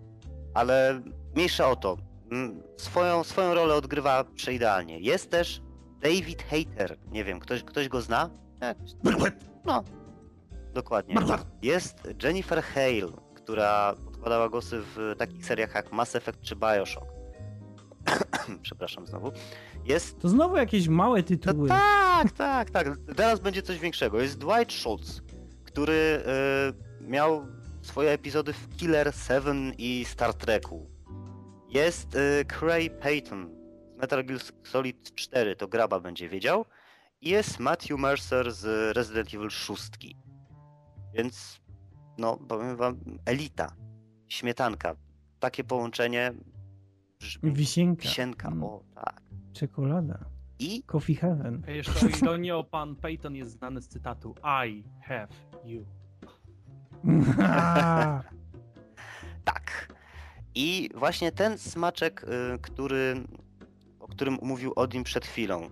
[0.55, 1.01] ale
[1.35, 1.97] mniejsza o to.
[2.31, 4.99] Mm, swoją, swoją rolę odgrywa przeidealnie.
[5.01, 5.63] Jest też
[6.01, 8.31] David Hater, nie wiem, ktoś, ktoś go zna?
[9.65, 9.85] No,
[10.75, 11.15] dokładnie.
[11.63, 17.07] Jest Jennifer Hale, która podkładała głosy w takich seriach jak Mass Effect czy Bioshock.
[18.63, 19.33] Przepraszam znowu.
[19.89, 20.19] Jest...
[20.19, 21.69] To znowu jakieś małe tytuły.
[21.69, 22.99] No, tak, tak, tak.
[23.17, 24.21] Teraz będzie coś większego.
[24.21, 25.23] Jest Dwight Schultz,
[25.65, 26.23] który
[27.03, 27.47] y, miał
[27.83, 30.91] swoje epizody w Killer 7 i Star Treku.
[31.69, 33.51] Jest y, Cray Payton
[33.95, 36.65] z Metal Gear Solid 4, to Graba będzie wiedział.
[37.21, 39.91] I jest Matthew Mercer z Resident Evil 6.
[41.15, 41.61] Więc,
[42.19, 43.77] no, powiem wam, elita,
[44.29, 44.97] śmietanka.
[45.41, 46.33] Takie połączenie.
[47.43, 48.03] Wisienka.
[48.03, 48.65] Wisienka, mm.
[48.65, 49.28] o tak.
[49.59, 50.19] Czekolada.
[50.59, 50.83] I?
[50.83, 51.63] Coffee Heaven.
[51.69, 54.35] Jeszcze o pan Peyton jest znany z cytatu
[54.69, 55.29] I have
[55.65, 55.85] you.
[59.45, 59.95] tak.
[60.55, 63.15] I właśnie ten smaczek, y, który,
[64.01, 65.71] o którym mówił Odin przed chwilą.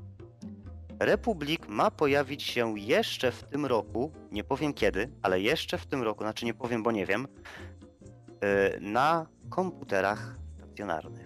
[1.01, 6.03] Republik ma pojawić się jeszcze w tym roku, nie powiem kiedy, ale jeszcze w tym
[6.03, 11.26] roku, znaczy nie powiem, bo nie wiem, y, na komputerach stacjonarnych.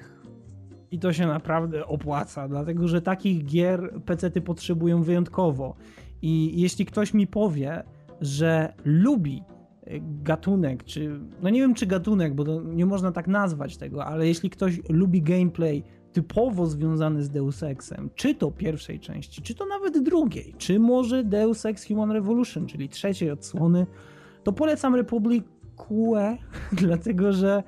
[0.91, 5.75] I to się naprawdę opłaca, dlatego że takich gier PC-ty potrzebują wyjątkowo.
[6.23, 7.83] I jeśli ktoś mi powie,
[8.21, 9.43] że lubi
[9.85, 14.27] e, gatunek, czy no nie wiem czy gatunek, bo nie można tak nazwać tego, ale
[14.27, 15.83] jeśli ktoś lubi gameplay
[16.13, 21.25] typowo związany z Deus Exem, czy to pierwszej części, czy to nawet drugiej, czy może
[21.25, 23.87] Deus Ex Human Revolution, czyli trzeciej odsłony,
[24.45, 25.45] to polecam Republic
[25.77, 26.37] QE,
[26.87, 27.63] dlatego że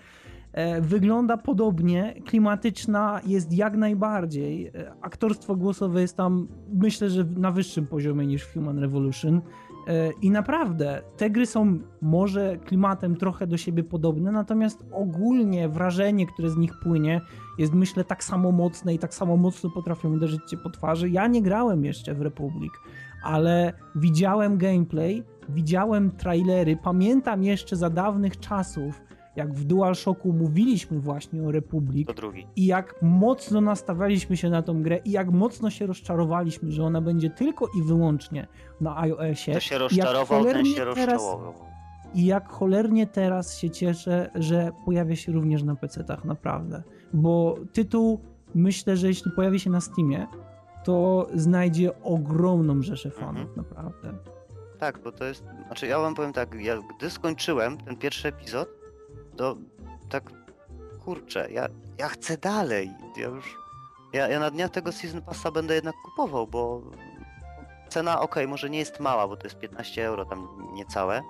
[0.80, 4.66] wygląda podobnie, klimatyczna jest jak najbardziej.
[4.66, 9.40] E, aktorstwo głosowe jest tam, myślę, że na wyższym poziomie niż Human Revolution.
[9.88, 16.26] E, I naprawdę, te gry są może klimatem trochę do siebie podobne, natomiast ogólnie wrażenie,
[16.26, 17.20] które z nich płynie,
[17.58, 21.10] jest myślę tak samo mocne i tak samo mocno potrafią uderzyć cię po twarzy.
[21.10, 22.72] Ja nie grałem jeszcze w Republic,
[23.24, 29.00] ale widziałem gameplay, widziałem trailery, pamiętam jeszcze za dawnych czasów,
[29.36, 32.08] jak w DualShocku mówiliśmy właśnie o Republik
[32.56, 37.00] i jak mocno nastawialiśmy się na tą grę i jak mocno się rozczarowaliśmy, że ona
[37.00, 38.46] będzie tylko i wyłącznie
[38.80, 39.52] na iOSie.
[39.52, 41.54] To się rozczarował, ten się rozczarował.
[42.14, 46.82] I jak cholernie teraz się cieszę, że pojawia się również na PC-tach, naprawdę.
[47.12, 48.20] Bo tytuł,
[48.54, 50.26] myślę, że jeśli pojawi się na Steamie,
[50.84, 53.56] to znajdzie ogromną rzeszę fanów, mhm.
[53.56, 54.14] naprawdę.
[54.78, 55.44] Tak, bo to jest.
[55.66, 58.81] Znaczy, ja wam powiem tak, ja, gdy skończyłem ten pierwszy epizod,
[59.36, 59.56] to
[60.08, 60.30] tak
[61.04, 61.68] kurczę, ja,
[61.98, 62.90] ja chcę dalej.
[63.16, 63.56] Ja już.
[64.12, 66.82] Ja, ja na dniach tego Season Passa będę jednak kupował, bo
[67.88, 71.22] cena ok, może nie jest mała, bo to jest 15 euro, tam niecałe,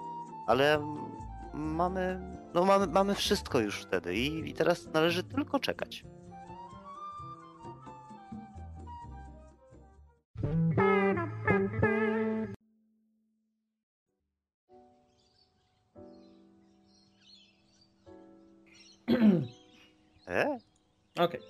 [0.46, 0.78] ale
[1.54, 2.20] mamy,
[2.54, 6.04] no mamy, mamy wszystko już wtedy i, i teraz należy tylko czekać.
[21.24, 21.40] Okej.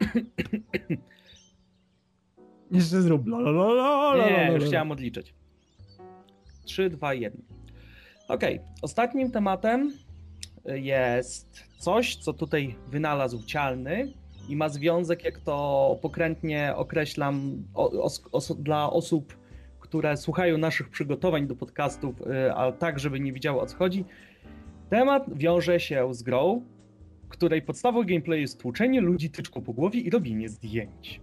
[2.70, 5.34] Jeszcze zrób la la la la la Nie, już chciałem odliczyć.
[6.64, 7.42] 3, 2, 1.
[8.28, 9.92] Okej, ostatnim tematem
[10.64, 14.12] jest coś, co tutaj wynalazł Cialny
[14.48, 17.64] i ma związek, jak to pokrętnie określam,
[18.58, 19.36] dla osób,
[19.80, 24.04] które słuchają naszych przygotowań do podcastów, y, ale tak, żeby nie widziały o co chodzi.
[24.90, 26.64] Temat wiąże się z grą,
[27.32, 31.20] której podstawą gameplayu jest tłuczenie ludzi tyczką po głowie i robienie zdjęć.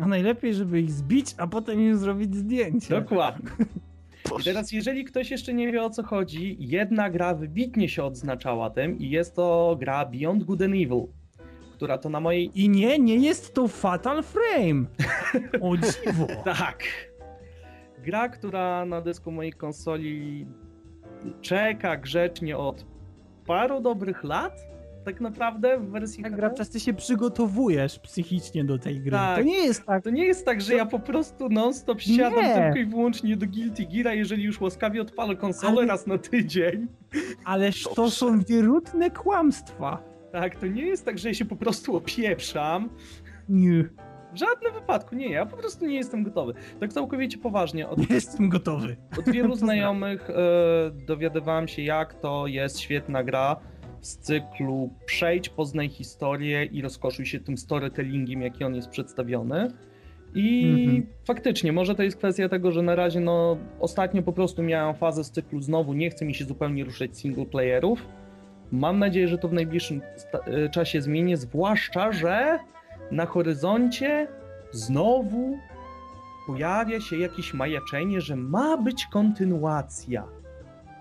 [0.00, 3.00] A najlepiej, żeby ich zbić, a potem im zrobić zdjęcie.
[3.00, 3.50] Dokładnie.
[4.40, 8.70] I teraz, jeżeli ktoś jeszcze nie wie o co chodzi, jedna gra wybitnie się odznaczała
[8.70, 11.06] tym i jest to gra Beyond Good and Evil,
[11.76, 12.60] która to na mojej...
[12.60, 14.84] I nie, nie jest to Fatal Frame!
[15.60, 16.26] O dziwo!
[16.44, 16.84] tak.
[18.04, 20.46] Gra, która na dysku mojej konsoli
[21.40, 22.86] czeka grzecznie od
[23.46, 24.71] paru dobrych lat,
[25.04, 29.10] tak naprawdę w wersji Tak, gracza, ty się przygotowujesz psychicznie do tej gry.
[29.10, 29.36] Tak.
[29.36, 30.04] To nie jest tak.
[30.04, 32.54] To nie jest tak, że ja po prostu non-stop siadam nie.
[32.54, 35.86] tylko i wyłącznie do Guilty Geara, jeżeli już łaskawie odpalę konsolę Ale...
[35.86, 36.86] raz na tydzień.
[37.44, 40.02] Ależ to są wierutne kłamstwa.
[40.32, 42.90] Tak, to nie jest tak, że ja się po prostu opieprzam.
[43.48, 43.84] Nie.
[44.32, 46.54] W żadnym wypadku nie, ja po prostu nie jestem gotowy.
[46.80, 47.88] Tak całkowicie poważnie.
[47.88, 48.96] Od, nie jestem gotowy.
[49.18, 50.34] Od wielu znajomych e,
[51.06, 53.56] dowiadywałem się, jak to jest świetna gra
[54.02, 59.68] z cyklu Przejdź, poznaj historię i rozkoszuj się tym storytellingiem, jaki on jest przedstawiony.
[60.34, 61.06] I mhm.
[61.24, 65.24] faktycznie, może to jest kwestia tego, że na razie, no, ostatnio po prostu miałem fazę
[65.24, 68.06] z cyklu znowu, nie chce mi się zupełnie ruszać single playerów.
[68.72, 70.00] Mam nadzieję, że to w najbliższym
[70.32, 72.58] e, czasie zmieni, zwłaszcza, że
[73.10, 74.28] na horyzoncie
[74.70, 75.58] znowu
[76.46, 80.24] pojawia się jakieś majaczenie, że ma być kontynuacja.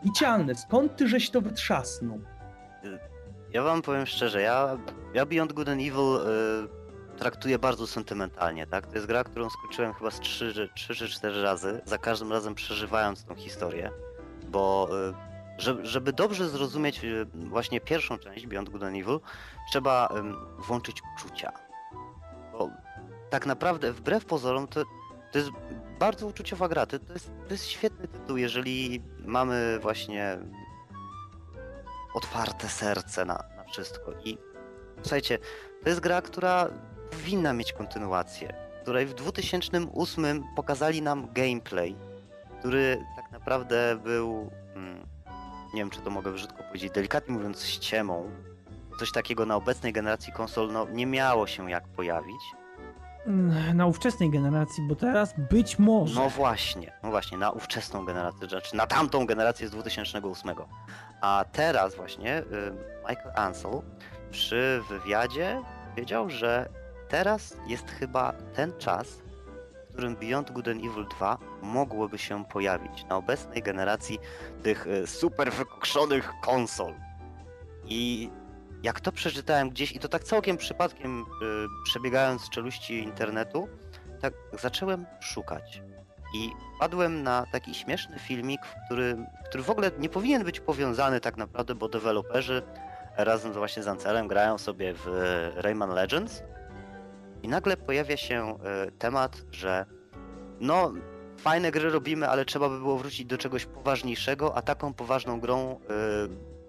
[0.03, 2.19] I cialne, skąd ty żeś to wytrzasnął?
[3.53, 4.77] Ja wam powiem szczerze, ja,
[5.13, 6.15] ja Beyond Good and Evil
[7.15, 8.87] y, traktuję bardzo sentymentalnie, tak?
[8.87, 12.55] To jest gra, którą skończyłem chyba z 3, 3 czy 4 razy, za każdym razem
[12.55, 13.91] przeżywając tą historię,
[14.47, 15.31] bo y,
[15.83, 19.19] żeby, dobrze zrozumieć y, właśnie pierwszą część Beyond Good and Evil,
[19.71, 20.09] trzeba
[20.67, 21.51] włączyć uczucia.
[22.51, 22.69] Bo
[23.29, 24.83] tak naprawdę, wbrew pozorom, to,
[25.31, 25.51] to jest
[25.99, 26.85] bardzo uczuciowa gra.
[26.85, 30.37] To, to, jest, to jest świetny tytuł, jeżeli mamy właśnie
[32.13, 34.11] otwarte serce na, na wszystko.
[34.25, 34.37] I
[35.01, 35.37] słuchajcie,
[35.83, 36.67] to jest gra, która
[37.11, 41.95] powinna mieć kontynuację, której w 2008 pokazali nam gameplay,
[42.59, 45.07] który tak naprawdę był, hmm,
[45.73, 48.31] nie wiem czy to mogę brzydko powiedzieć, delikatnie mówiąc ściemą.
[48.99, 52.41] Coś takiego na obecnej generacji konsol no, nie miało się jak pojawić.
[53.73, 56.19] Na ówczesnej generacji, bo teraz być może.
[56.19, 60.55] No właśnie, no właśnie, na ówczesną generację, znaczy na tamtą generację z 2008.
[61.21, 62.43] A teraz właśnie y,
[63.09, 63.81] Michael Ansel
[64.31, 66.69] przy wywiadzie powiedział, że
[67.09, 69.07] teraz jest chyba ten czas,
[69.89, 74.19] w którym Beyond Good and Evil 2 mogłoby się pojawić na obecnej generacji
[74.63, 76.93] tych y, super wykokszonych konsol.
[77.85, 78.29] I
[78.83, 81.25] jak to przeczytałem gdzieś, i to tak całkiem przypadkiem y,
[81.83, 83.67] przebiegając czeluści internetu,
[84.21, 85.81] tak zacząłem szukać.
[86.33, 91.37] I padłem na taki śmieszny filmik, który, który w ogóle nie powinien być powiązany tak
[91.37, 92.61] naprawdę, bo deweloperzy
[93.17, 95.07] razem właśnie z Ancelem grają sobie w
[95.55, 96.43] Rayman Legends
[97.43, 98.57] i nagle pojawia się
[98.87, 99.85] y, temat, że
[100.59, 100.93] no
[101.37, 105.79] fajne gry robimy, ale trzeba by było wrócić do czegoś poważniejszego, a taką poważną grą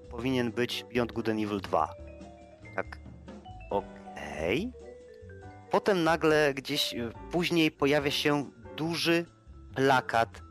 [0.06, 1.88] y, powinien być Beyond Good and Evil 2.
[2.76, 2.86] Tak,
[3.70, 4.70] okej.
[4.70, 4.82] Okay.
[5.70, 6.94] Potem nagle gdzieś
[7.30, 9.26] później pojawia się duży
[9.74, 10.42] plakat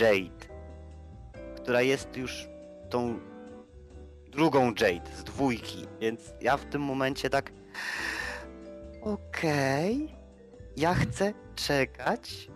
[0.00, 0.46] Jade,
[1.56, 2.48] która jest już
[2.90, 3.18] tą
[4.30, 7.52] drugą Jade z dwójki, więc ja w tym momencie tak
[9.02, 10.18] okej, okay,
[10.76, 12.50] ja chcę czekać.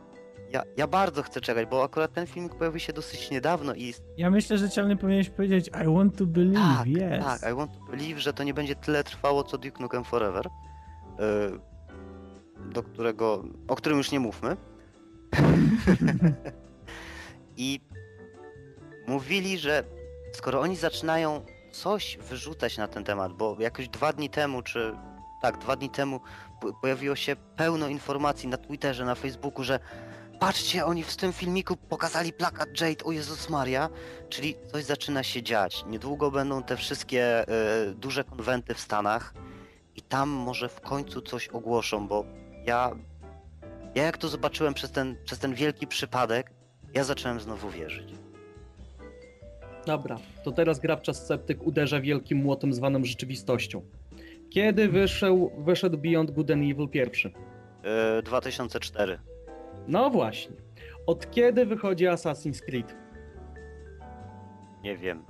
[0.53, 3.95] Ja, ja bardzo chcę czekać, bo akurat ten film pojawił się dosyć niedawno i...
[4.17, 7.25] Ja myślę, że ciągle powinieneś powiedzieć I want to believe, tak, yes.
[7.25, 10.47] Tak, I want to believe, że to nie będzie tyle trwało co Duke Nukem Forever,
[10.47, 10.51] y,
[12.73, 14.57] do którego, o którym już nie mówmy.
[17.57, 17.81] I
[19.07, 19.85] mówili, że
[20.33, 24.97] skoro oni zaczynają coś wyrzucać na ten temat, bo jakoś dwa dni temu, czy
[25.43, 26.21] tak, dwa dni temu
[26.81, 29.81] pojawiło się pełno informacji na Twitterze, na Facebooku, że
[30.41, 33.89] patrzcie, oni w tym filmiku pokazali plakat Jade, o Jezus Maria,
[34.29, 35.85] czyli coś zaczyna się dziać.
[35.87, 37.49] Niedługo będą te wszystkie
[37.89, 39.35] y, duże konwenty w Stanach
[39.97, 42.25] i tam może w końcu coś ogłoszą, bo
[42.65, 42.91] ja
[43.95, 46.53] ja jak to zobaczyłem przez ten, przez ten wielki przypadek,
[46.95, 48.15] ja zacząłem znowu wierzyć.
[49.87, 53.83] Dobra, to teraz grabcza sceptyk uderza wielkim młotem zwanym rzeczywistością.
[54.51, 57.33] Kiedy wyszedł, wyszedł Beyond Good and Evil pierwszy?
[58.17, 59.19] Yy, 2004.
[59.89, 60.57] No właśnie.
[61.07, 62.97] Od kiedy wychodzi Assassin's Creed?
[64.83, 65.25] Nie wiem.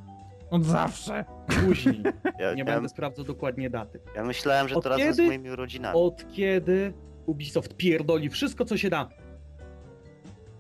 [0.51, 1.25] Od zawsze.
[1.65, 2.03] Później.
[2.39, 4.01] Ja, nie ja, będę sprawdzał dokładnie daty.
[4.17, 5.99] Ja myślałem, że od to razem kiedy, z moimi rodzinami.
[5.99, 6.93] Od kiedy
[7.27, 9.09] Ubisoft pierdoli wszystko, co się da.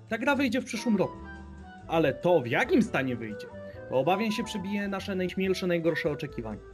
[0.08, 1.16] Ta gra wyjdzie w przyszłym roku.
[1.88, 3.46] Ale to, w jakim stanie wyjdzie,
[3.88, 6.72] to obawiam się przebije nasze najśmielsze, najgorsze oczekiwania.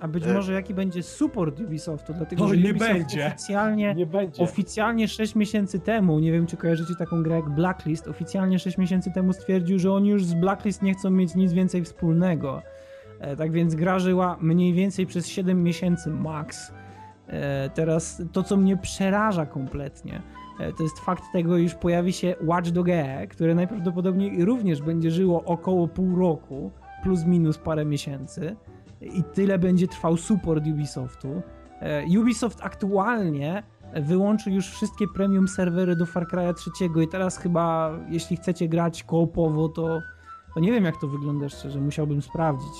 [0.00, 0.34] A być e...
[0.34, 3.26] może jaki będzie support Ubisoftu, dlatego to że nie Ubisoft będzie.
[3.26, 4.42] Oficjalnie, nie będzie.
[4.42, 9.10] oficjalnie 6 miesięcy temu, nie wiem czy kojarzycie taką grę jak Blacklist, oficjalnie 6 miesięcy
[9.14, 12.62] temu stwierdził, że oni już z Blacklist nie chcą mieć nic więcej wspólnego.
[13.20, 16.72] E, tak więc gra żyła mniej więcej przez 7 miesięcy max.
[17.28, 20.22] E, teraz to, co mnie przeraża kompletnie,
[20.60, 25.10] e, to jest fakt tego, iż pojawi się Watch Dogs, e, które najprawdopodobniej również będzie
[25.10, 26.70] żyło około pół roku,
[27.02, 28.56] plus minus parę miesięcy
[29.00, 31.42] i tyle będzie trwał support Ubisoftu.
[32.20, 33.62] Ubisoft aktualnie
[33.94, 36.70] wyłączył już wszystkie premium serwery do Far Cry'a 3
[37.04, 40.00] i teraz chyba, jeśli chcecie grać koopowo, to,
[40.54, 42.72] to nie wiem jak to wygląda szczerze, musiałbym sprawdzić.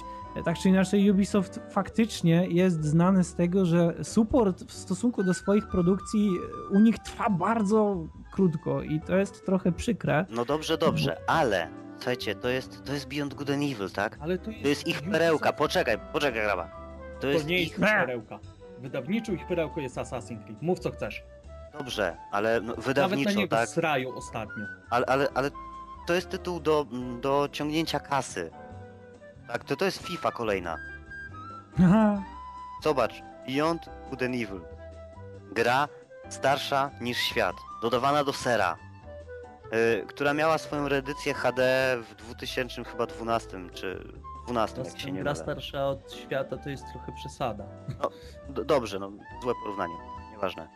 [0.45, 5.69] Tak czy inaczej, Ubisoft faktycznie jest znany z tego, że support w stosunku do swoich
[5.69, 6.31] produkcji
[6.71, 10.27] u nich trwa bardzo krótko i to jest trochę przykre.
[10.31, 14.19] No dobrze, dobrze, ale słuchajcie, to jest, to jest Beyond Good and Evil, tak?
[14.21, 16.65] Ale to jest, to jest ich perełka, poczekaj, poczekaj, graba.
[17.15, 18.39] To, to jest nie ich perełka.
[18.79, 20.63] Wydawniczo ich perełką jest Assassin's Creed.
[20.63, 21.23] Mów co chcesz.
[21.79, 23.69] Dobrze, ale no, wydawniczo, Nawet na niego tak?
[23.69, 24.65] sraju ostatnio.
[24.91, 25.51] Ale, ale, ale
[26.07, 26.87] to jest tytuł do,
[27.21, 28.51] do ciągnięcia kasy.
[29.49, 30.77] Tak, to to jest FIFA kolejna.
[31.79, 32.23] Aha.
[32.83, 34.61] Zobacz, Beyond Good and Evil.
[35.53, 35.89] Gra
[36.29, 38.77] starsza niż świat, dodawana do sera,
[39.73, 41.63] yy, która miała swoją reedycję HD
[42.11, 44.13] w 2000 chyba 12 czy
[44.45, 47.65] 12, jak się nie Gra starsza od świata to jest trochę przesada.
[47.99, 49.95] No, dobrze, no złe porównanie,
[50.31, 50.69] nieważne.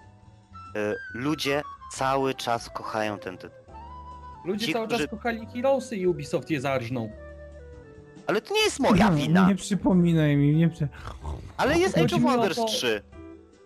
[0.75, 1.63] Yy, ludzie
[1.93, 3.63] cały czas kochają ten tytuł.
[4.45, 5.03] Ludzie Ci, cały którzy...
[5.03, 7.11] czas kochali Heroesy i Ubisoft je zarżnął.
[8.27, 9.49] Ale to nie jest moja no, wina.
[9.49, 10.89] Nie przypominaj mi, nie przy...
[11.57, 12.65] Ale jest Age of Wonders to...
[12.65, 13.03] 3.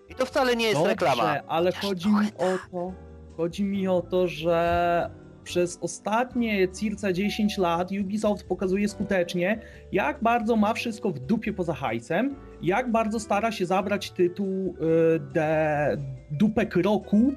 [0.09, 1.41] I to wcale nie jest Dobrze, reklama.
[1.49, 2.93] ale chodzi mi o to,
[3.37, 5.11] chodzi mi o to, że
[5.45, 9.61] przez ostatnie circa 10 lat Ubisoft pokazuje skutecznie,
[9.93, 15.21] jak bardzo ma wszystko w dupie poza hajsem, jak bardzo stara się zabrać tytuł y,
[15.21, 15.99] de
[16.31, 17.33] dupek roku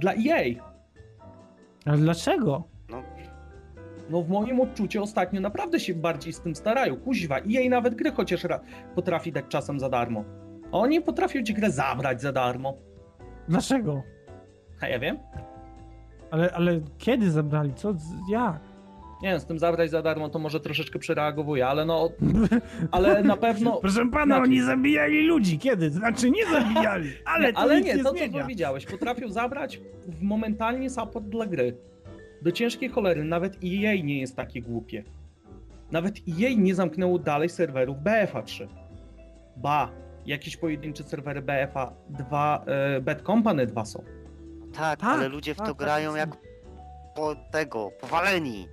[0.00, 0.54] dla EA.
[1.86, 2.69] Ale dlaczego?
[4.10, 6.96] No, w moim odczuciu ostatnio naprawdę się bardziej z tym starają.
[6.96, 8.46] Kuźwa, i jej nawet gry chociaż
[8.94, 10.24] potrafi dać czasem za darmo.
[10.72, 12.76] Oni potrafią ci grę zabrać za darmo.
[13.48, 14.02] Dlaczego?
[14.80, 15.18] A ja wiem.
[16.30, 17.74] Ale, ale kiedy zabrali?
[17.74, 17.94] Co?
[18.30, 18.60] Jak?
[19.22, 22.10] Nie wiem, z tym zabrać za darmo to może troszeczkę przereagowuję, ale no.
[22.92, 23.76] Ale na pewno.
[23.80, 24.42] Proszę pana, znaczy...
[24.42, 25.58] oni zabijali ludzi.
[25.58, 25.90] Kiedy?
[25.90, 28.32] Znaczy nie zabijali, ale nie, to Ale nie, nie to zmienia.
[28.32, 28.86] co powiedziałeś.
[28.86, 29.80] Potrafią zabrać
[30.22, 31.76] momentalnie support dla gry.
[32.42, 35.04] Do ciężkiej cholery nawet EA nie jest takie głupie.
[35.90, 38.68] Nawet EA nie zamknęło dalej serwerów BFA 3.
[39.56, 39.90] Ba,
[40.26, 44.04] jakieś pojedyncze serwery BFA 2, e, Bad Company 2 są.
[44.72, 46.36] Tak, tak ale ludzie w tak, to tak, grają tak, jak
[47.14, 48.68] po tego, powaleni.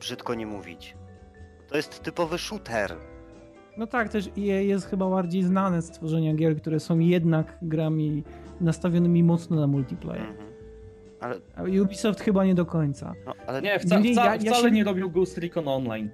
[0.00, 0.96] Brzydko nie mówić.
[1.68, 2.96] To jest typowy shooter.
[3.76, 8.24] No tak, też EA jest chyba bardziej znane z tworzenia gier, które są jednak grami
[8.60, 10.26] nastawionymi mocno na multiplayer.
[10.26, 10.47] Mhm.
[11.20, 11.40] Ale...
[11.82, 13.14] Ubisoft chyba nie do końca.
[13.26, 13.62] No, ale...
[13.62, 14.70] Nie, wca, wca, ja, ja wcale się...
[14.70, 16.10] nie robił Ghost Recon Online.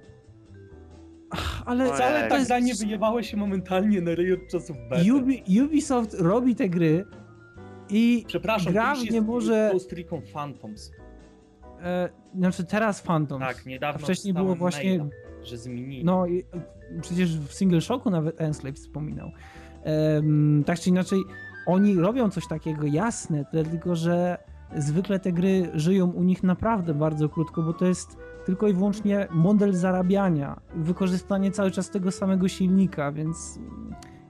[1.65, 2.65] Ale wcale tak jest...
[2.65, 5.13] nie wyjebały się momentalnie na ryj od czasów beta.
[5.15, 7.05] Ubi Ubisoft robi te gry
[7.89, 9.69] i Przepraszam, gra nie może...
[9.71, 10.91] Ghost Recon Phantoms.
[11.81, 13.45] E, znaczy teraz Phantoms.
[13.45, 14.89] Tak, niedawno A wcześniej było właśnie...
[14.89, 15.05] Maila,
[15.43, 16.05] że zmienili.
[16.05, 16.43] No, i,
[17.01, 19.31] przecież w Single Shocku nawet Enslave wspominał.
[19.85, 20.21] E,
[20.65, 21.19] tak czy inaczej,
[21.65, 24.37] oni robią coś takiego, jasne, tylko że
[24.77, 29.27] zwykle te gry żyją u nich naprawdę bardzo krótko, bo to jest tylko i wyłącznie
[29.31, 33.59] model zarabiania, wykorzystanie cały czas tego samego silnika, więc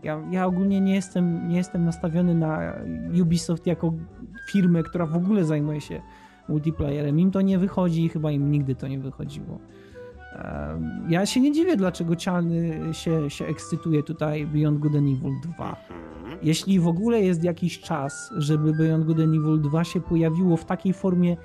[0.04, 2.74] ja, ja ogólnie nie jestem, nie jestem nastawiony na
[3.22, 3.94] Ubisoft jako
[4.52, 6.02] firmę, która w ogóle zajmuje się
[6.50, 7.20] multiplayerem.
[7.20, 9.60] Im to nie wychodzi i chyba im nigdy to nie wychodziło.
[11.10, 15.76] Ja się nie dziwię, dlaczego Cialny się, się ekscytuje tutaj Beyond Good and Evil 2.
[16.42, 20.66] Jeśli w ogóle jest jakiś czas, żeby Beyond Good and Evil 2 się pojawiło w
[20.66, 21.38] takiej formie, e,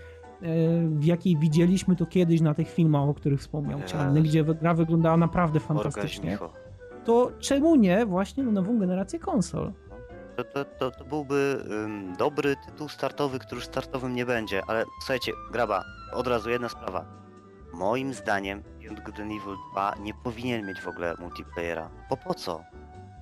[0.89, 5.17] w jakiej widzieliśmy to kiedyś na tych filmach, o których wspomniał Cialny, gdzie gra wyglądała
[5.17, 6.39] naprawdę fantastycznie,
[7.05, 9.73] to czemu nie właśnie na nową generację konsol?
[10.37, 14.85] To, to, to, to byłby um, dobry tytuł startowy, który już startowym nie będzie, ale
[15.01, 17.20] słuchajcie, graba, od razu jedna sprawa.
[17.81, 21.91] Moim zdaniem Beyond Good and Evil 2 nie powinien mieć w ogóle multiplayera.
[22.11, 22.65] Bo po co?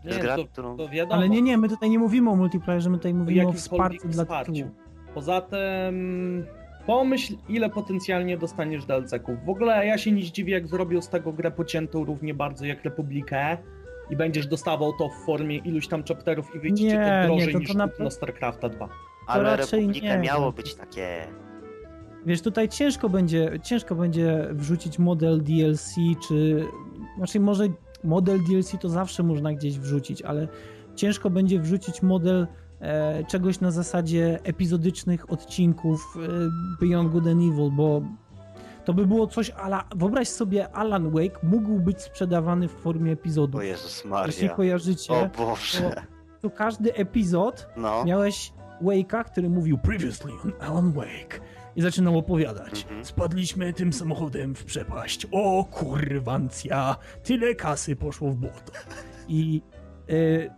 [0.03, 0.77] To jest gra, to, którą...
[0.77, 1.15] to wiadomo.
[1.15, 4.25] Ale nie, nie, my tutaj nie mówimy o multiplayerze, my tutaj mówimy o wsparciu dla
[4.25, 4.71] tytułu.
[5.15, 6.47] Poza tym
[6.87, 9.45] pomyśl, ile potencjalnie dostaniesz DLC-ków.
[9.45, 12.85] W ogóle ja się nie zdziwię, jak zrobią z tego grę pociętą równie bardzo jak
[12.85, 13.59] Republikę
[14.11, 17.59] i będziesz dostawał to w formie iluś tam chapterów i wyjdzie to drożej nie, to,
[17.59, 18.11] niż to na...
[18.11, 18.89] StarCrafta 2.
[19.27, 21.29] Ale Republikę miało być takie
[22.27, 25.95] Wiesz, tutaj ciężko będzie, ciężko będzie wrzucić model DLC,
[26.29, 26.65] czy
[27.17, 27.65] znaczy może
[28.05, 30.49] model DLC to zawsze można gdzieś wrzucić, ale
[30.95, 32.47] ciężko będzie wrzucić model
[32.81, 36.29] e, czegoś na zasadzie epizodycznych odcinków e,
[36.81, 38.03] Beyond Good and Evil, bo
[38.85, 39.85] to by było coś ala...
[39.97, 43.59] Wyobraź sobie, Alan Wake mógł być sprzedawany w formie epizodu.
[43.59, 44.27] O Jezus Maria.
[44.27, 45.81] Jeśli kojarzycie, o Boże.
[45.81, 46.01] To,
[46.41, 48.05] to każdy epizod no.
[48.05, 48.53] miałeś
[48.83, 51.41] Wake'a, który mówił Previously on Alan Wake
[51.79, 52.83] i zaczynał opowiadać.
[52.83, 53.05] Mhm.
[53.05, 55.27] Spadliśmy tym samochodem w przepaść.
[55.33, 58.73] O kurwancja, tyle kasy poszło w błoto.
[59.29, 59.63] I
[60.11, 60.51] y,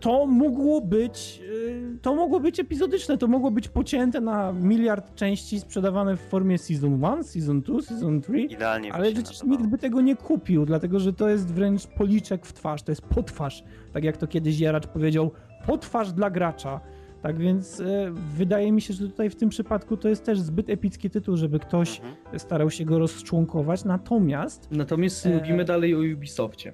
[0.00, 5.60] to mogło być y, to mogło być epizodyczne, to mogło być pocięte na miliard części
[5.60, 10.00] sprzedawane w formie Season 1, Season 2, Season 3, Idealnie ale przecież nikt by tego
[10.00, 14.16] nie kupił, dlatego że to jest wręcz policzek w twarz, to jest potwarz, tak jak
[14.16, 15.30] to kiedyś Jaracz powiedział,
[15.66, 16.80] potwarz dla gracza.
[17.22, 20.70] Tak więc e, wydaje mi się, że tutaj w tym przypadku to jest też zbyt
[20.70, 22.38] epicki tytuł, żeby ktoś mhm.
[22.38, 23.84] starał się go rozczłonkować.
[23.84, 24.68] Natomiast.
[24.70, 26.72] Natomiast e, mówimy dalej o Ubisoftie.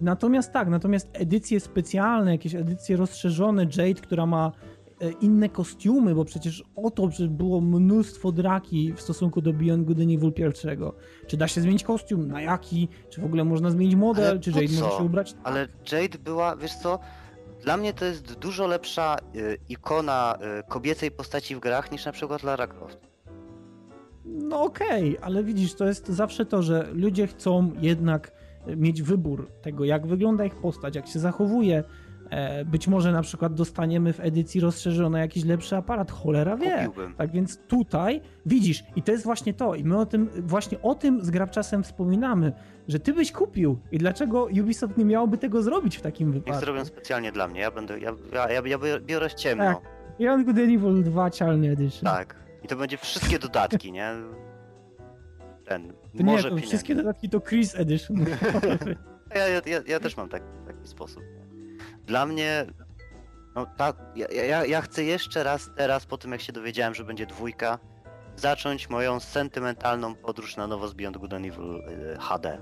[0.00, 4.52] Natomiast tak, natomiast edycje specjalne, jakieś edycje rozszerzone, Jade, która ma
[5.00, 9.98] e, inne kostiumy, bo przecież o to było mnóstwo draki w stosunku do Beyond Good
[10.00, 10.94] and Evil pierwszego.
[11.26, 12.28] Czy da się zmienić kostium?
[12.28, 12.88] Na jaki?
[13.10, 14.30] Czy w ogóle można zmienić model?
[14.30, 15.34] Ale czy Jade może się ubrać?
[15.44, 16.98] Ale Jade była, wiesz co,
[17.64, 22.12] dla mnie to jest dużo lepsza y, ikona y, kobiecej postaci w grach niż na
[22.12, 22.98] przykład Lara Croft.
[24.24, 28.32] No okej, okay, ale widzisz, to jest zawsze to, że ludzie chcą jednak
[28.76, 31.84] mieć wybór tego, jak wygląda ich postać, jak się zachowuje,
[32.30, 36.76] E, być może na przykład dostaniemy w edycji rozszerzonej jakiś lepszy aparat, cholera wie.
[36.86, 37.14] Kupiłbym.
[37.14, 40.94] Tak więc tutaj widzisz, i to jest właśnie to, i my o tym, właśnie o
[40.94, 42.52] tym z Grabczasem wspominamy,
[42.88, 46.50] że ty byś kupił i dlaczego Ubisoft nie miałoby tego zrobić w takim wypadku.
[46.50, 49.64] Niech zrobią specjalnie dla mnie, ja będę, ja, ja, ja, ja biorę ciemno.
[49.64, 49.94] Tak.
[50.18, 52.04] Beyond Good Evil 2 Cialny Edition.
[52.04, 54.12] Tak, i to będzie wszystkie dodatki, nie?
[55.64, 58.16] Ten, to może nie, to wszystkie dodatki to Chris Edition.
[59.34, 61.22] ja, ja, ja, ja też mam tak, taki sposób
[62.06, 62.66] dla mnie,
[63.54, 67.04] no tak, ja, ja, ja chcę jeszcze raz teraz, po tym jak się dowiedziałem, że
[67.04, 67.78] będzie dwójka,
[68.36, 71.82] zacząć moją sentymentalną podróż na nowo z Beyond Good and Evil
[72.18, 72.58] HD.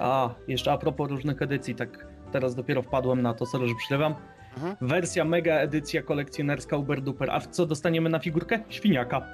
[0.00, 4.14] A, jeszcze a propos różnych edycji, tak teraz dopiero wpadłem na to, sorry, że przylewam.
[4.56, 4.76] Mhm.
[4.80, 7.30] Wersja mega edycja kolekcjonerska Uber Duper.
[7.30, 8.60] A co dostaniemy na figurkę?
[8.68, 9.26] Świniaka.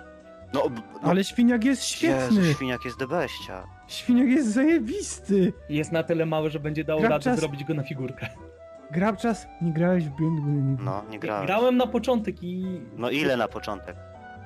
[0.55, 0.62] No,
[1.03, 2.36] no, Ale świniak jest świetny.
[2.36, 3.64] Jezu, świniak jest debeścia.
[3.88, 5.53] Świniak jest zajebisty.
[5.68, 8.26] Jest na tyle mały, że będzie dało radę zrobić go na figurkę.
[8.90, 10.84] Grabczas, nie grałeś w Beyond Good and Evil?
[10.84, 11.46] No, nie grałem.
[11.46, 12.80] Grałem na początek i...
[12.96, 13.96] No ile na początek?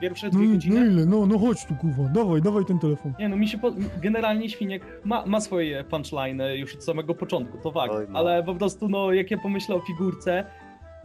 [0.09, 0.80] Pierwsze dwie no, godziny.
[0.80, 1.07] No ile?
[1.07, 3.12] No, no chodź tu, kurwa, dawaj, dawaj ten telefon.
[3.18, 3.72] Nie no, mi się po...
[4.02, 8.18] generalnie Świniek ma, ma swoje punchline już od samego początku, to fakt, Oj, no.
[8.18, 10.44] ale po prostu no, jak ja pomyślę o figurce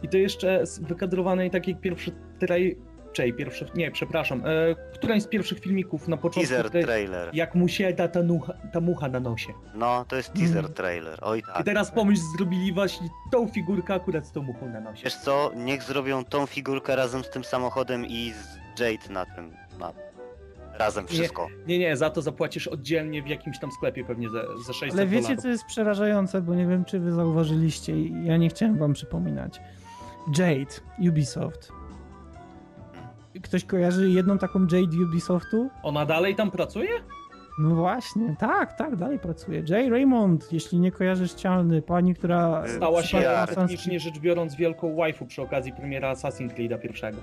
[0.02, 2.78] i to jeszcze wykadrowanej tak jak pierwszy trej
[3.12, 6.50] Czej, pierwszy, nie, przepraszam, e, któraś z pierwszych filmików na początku.
[6.50, 7.30] Teaser te, trailer.
[7.32, 9.52] Jak mu się ta, ta, nucha, ta mucha na nosie.
[9.74, 10.72] No, to jest teaser mm.
[10.72, 11.60] trailer, oj tak.
[11.60, 15.04] I teraz pomyśl, zrobili właśnie tą figurkę akurat z tą muchą na nosie.
[15.04, 19.50] Wiesz co, niech zrobią tą figurkę razem z tym samochodem i z Jade na tym,
[19.78, 19.92] na
[20.78, 21.48] razem wszystko.
[21.66, 24.92] Nie, nie, nie, za to zapłacisz oddzielnie w jakimś tam sklepie pewnie za, za 600
[24.92, 25.42] Ale wiecie, dolarów.
[25.42, 29.60] co jest przerażające, bo nie wiem, czy wy zauważyliście i ja nie chciałem wam przypominać.
[30.38, 31.72] Jade, Ubisoft,
[33.42, 35.70] Ktoś kojarzy jedną taką Jade Ubisoftu?
[35.82, 36.90] Ona dalej tam pracuje?
[37.58, 39.62] No właśnie, tak, tak, dalej pracuje.
[39.68, 42.64] Jay Raymond, jeśli nie kojarzysz cialny, pani, która...
[42.76, 47.18] Stała się technicznie rzecz biorąc wielką waifu przy okazji premiera Assassin's Creed'a pierwszego.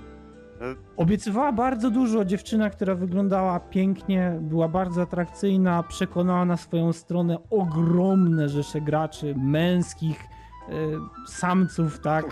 [0.96, 2.24] Obiecywała bardzo dużo.
[2.24, 10.28] Dziewczyna, która wyglądała pięknie, była bardzo atrakcyjna, przekonała na swoją stronę ogromne rzesze graczy męskich,
[10.72, 12.24] Y, samców, tak,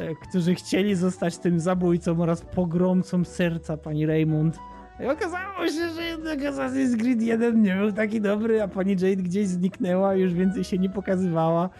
[0.00, 4.58] y, którzy chcieli zostać tym zabójcą oraz pogromcą serca pani Raymond.
[5.00, 9.22] I okazało się, że jednak Assassin's Creed 1 nie był taki dobry, a pani Jade
[9.22, 11.70] gdzieś zniknęła, już więcej się nie pokazywała.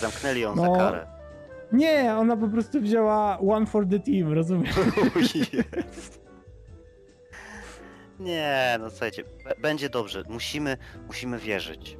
[0.00, 1.06] Zamknęli ją no, za karę.
[1.72, 4.74] Nie, ona po prostu wzięła one for the team, rozumiesz?
[8.20, 9.24] nie, no słuchajcie,
[9.62, 10.22] będzie dobrze.
[10.28, 11.96] Musimy, musimy wierzyć.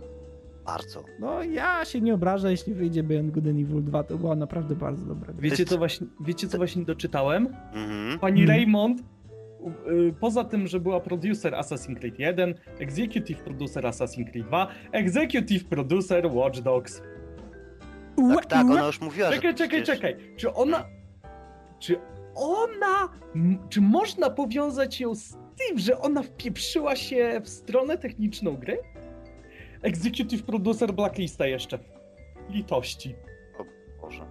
[0.66, 1.04] Bardzo.
[1.20, 4.76] No ja się nie obrażę, jeśli wyjdzie Beyond Good and Evil 2, to była naprawdę
[4.76, 5.32] bardzo dobra.
[5.38, 7.46] Wiecie co właśnie, wiecie, co właśnie doczytałem?
[7.72, 8.18] Mhm.
[8.18, 8.58] Pani mhm.
[8.58, 14.68] Raymond, y, poza tym, że była producer Assassin's Creed 1, executive producer Assassin's Creed 2,
[14.92, 17.02] executive producer Watch Dogs.
[18.28, 20.00] Tak, tak, ona już mówiła, Czekaj, że czekaj, przecież...
[20.00, 20.36] czekaj.
[20.36, 20.84] Czy ona...
[21.78, 22.00] Czy
[22.34, 23.08] ona...
[23.68, 28.78] Czy można powiązać ją z tym, że ona wpieprzyła się w stronę techniczną gry?
[29.82, 31.78] Executive Producer Blacklista jeszcze.
[32.50, 33.14] Litości.
[33.58, 33.64] O
[34.02, 34.26] Boże.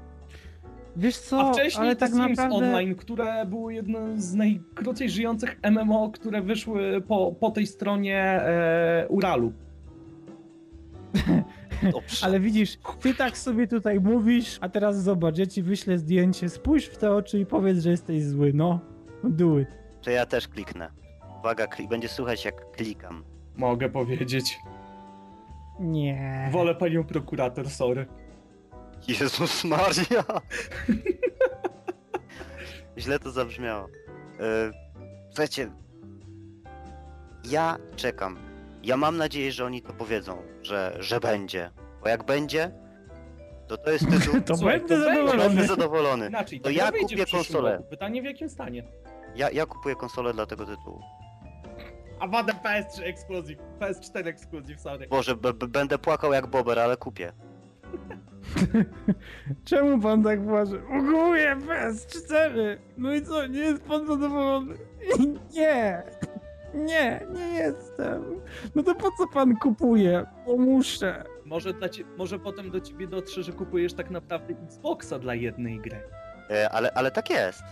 [0.96, 2.56] Wiesz co, A wcześniej ale tak Sims naprawdę...
[2.56, 9.06] Online, które było jednym z najkrócej żyjących MMO, które wyszły po, po tej stronie e,
[9.10, 9.54] Uralu.
[11.92, 12.26] Dobrze.
[12.26, 16.86] Ale widzisz, ty tak sobie tutaj mówisz, a teraz zobacz, ja ci wyślę zdjęcie, spójrz
[16.86, 18.80] w te oczy i powiedz, że jesteś zły, no.
[19.24, 19.68] Do it.
[20.02, 20.92] To ja też kliknę.
[21.40, 23.24] Uwaga, klik, będzie słuchać jak klikam.
[23.56, 24.60] Mogę powiedzieć.
[25.80, 26.50] Nie.
[26.52, 28.06] Wolę panią prokurator, sorry.
[29.08, 30.24] Jezus Maria!
[32.98, 33.88] Źle to zabrzmiało.
[34.40, 34.72] Yy,
[35.30, 35.72] słuchajcie,
[37.50, 38.38] ja czekam.
[38.84, 41.72] Ja mam nadzieję, że oni to powiedzą, że, że będzie.
[42.02, 42.72] Bo jak będzie,
[43.68, 44.42] to to jest tytuł.
[44.46, 45.38] to Słuchaj, będę zadowolony.
[45.38, 46.28] Będę zadowolony.
[46.28, 47.84] Inaczej, to ja kupię konsolę.
[47.90, 48.84] Pytanie w jakim stanie?
[49.36, 51.02] Ja, ja kupuję konsolę dla tego tytułu.
[52.20, 53.58] A wadę PS3 ekskluzyw.
[53.80, 55.08] PS4 ekskluzyw, sorry.
[55.08, 55.36] Boże,
[55.70, 57.34] będę płakał jak bober, ale kupię.
[59.66, 60.78] Czemu pan tak płacze?
[60.78, 62.78] Kupuję PS4!
[62.98, 64.76] No i co, nie jest pan zadowolony?
[65.54, 66.04] Nie!
[66.74, 68.42] Nie, nie jestem.
[68.76, 70.26] No to po co pan kupuje?
[70.46, 71.24] Bo muszę.
[71.46, 72.04] Może, dla cie...
[72.18, 76.00] Może potem do ciebie dotrze, że kupujesz tak naprawdę Xboxa dla jednej gry.
[76.50, 77.64] E, ale, ale tak jest.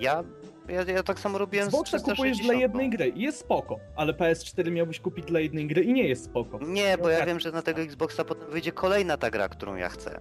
[0.00, 0.24] Ja,
[0.68, 4.12] ja, ja tak samo robiłem Xboxa z kupujesz dla jednej gry i jest spoko, ale
[4.12, 6.58] PS4 miałbyś kupić dla jednej gry i nie jest spoko.
[6.62, 9.88] Nie, bo ja wiem, że na tego Xboxa potem wyjdzie kolejna ta gra, którą ja
[9.88, 10.20] chcę.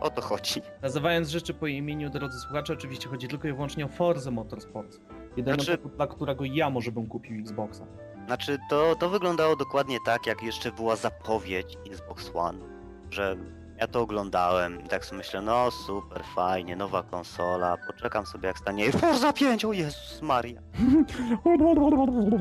[0.00, 0.62] O to chodzi.
[0.82, 5.00] Nazywając rzeczy po imieniu, drodzy słuchacze, oczywiście chodzi tylko i wyłącznie o Forza Motorsport.
[5.36, 5.78] Jedyny znaczy...
[5.96, 7.86] dla którego ja może bym kupił Xboxa.
[8.26, 12.58] Znaczy, to, to wyglądało dokładnie tak, jak jeszcze była zapowiedź Xbox One,
[13.10, 13.36] że
[13.80, 18.58] ja to oglądałem i tak sobie myślę, no super, fajnie, nowa konsola, poczekam sobie jak
[18.58, 20.60] stanie Forza 5, o Jezus Maria.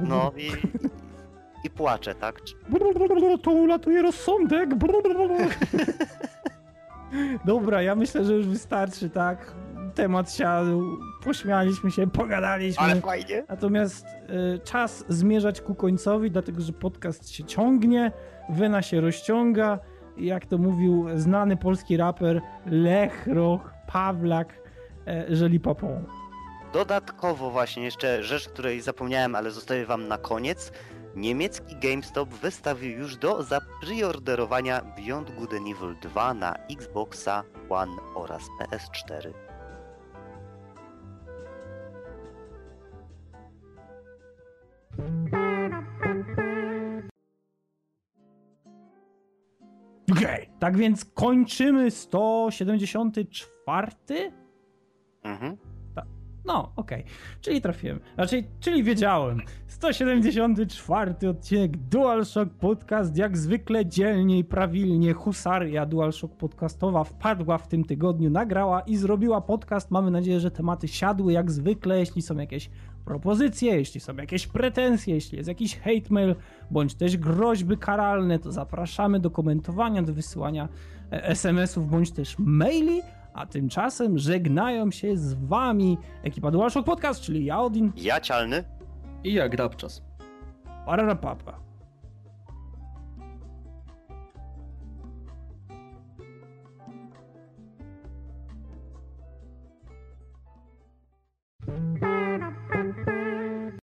[0.07, 0.51] No i,
[1.63, 2.41] i płaczę, tak?
[3.43, 4.69] To ulatuje rozsądek.
[7.45, 9.53] Dobra, ja myślę, że już wystarczy, tak?
[9.99, 12.83] Temat siadł, pośmialiśmy się, pogadaliśmy.
[12.83, 13.43] Ale fajnie.
[13.49, 18.11] Natomiast y, czas zmierzać ku końcowi, dlatego że podcast się ciągnie,
[18.49, 19.79] wena się rozciąga.
[20.17, 24.53] Jak to mówił znany polski raper Lech Roch Pawlak,
[25.07, 26.03] e, Żeli Papą.
[26.73, 30.71] Dodatkowo właśnie jeszcze rzecz, której zapomniałem, ale zostawię wam na koniec.
[31.15, 38.43] Niemiecki GameStop wystawił już do zapriorderowania Beyond Good and Evil 2 na Xboxa One oraz
[38.59, 39.48] PS4.
[50.11, 54.31] Okej, okay, tak więc kończymy 174.
[55.23, 55.57] Mhm.
[56.49, 57.01] No, okej.
[57.01, 57.13] Okay.
[57.41, 57.99] Czyli trafiłem.
[58.15, 59.41] Znaczy, czyli wiedziałem.
[59.67, 63.17] 174 odcinek DualShock Podcast.
[63.17, 69.41] Jak zwykle dzielnie i prawilnie husaria DualShock Podcastowa wpadła w tym tygodniu, nagrała i zrobiła
[69.41, 69.91] podcast.
[69.91, 71.99] Mamy nadzieję, że tematy siadły jak zwykle.
[71.99, 72.69] Jeśli są jakieś
[73.05, 76.35] propozycje, jeśli są jakieś pretensje, jeśli jest jakiś hate mail,
[76.71, 80.69] bądź też groźby karalne, to zapraszamy do komentowania, do wysyłania
[81.11, 83.01] e, SMS-ów, bądź też maili.
[83.33, 87.91] A tymczasem żegnają się z wami ekipa DualShock Podcast, czyli ja, Odin.
[87.95, 88.63] Ja, Cialny.
[89.23, 90.01] I ja, Grabczas.
[90.85, 91.68] Pararapapa.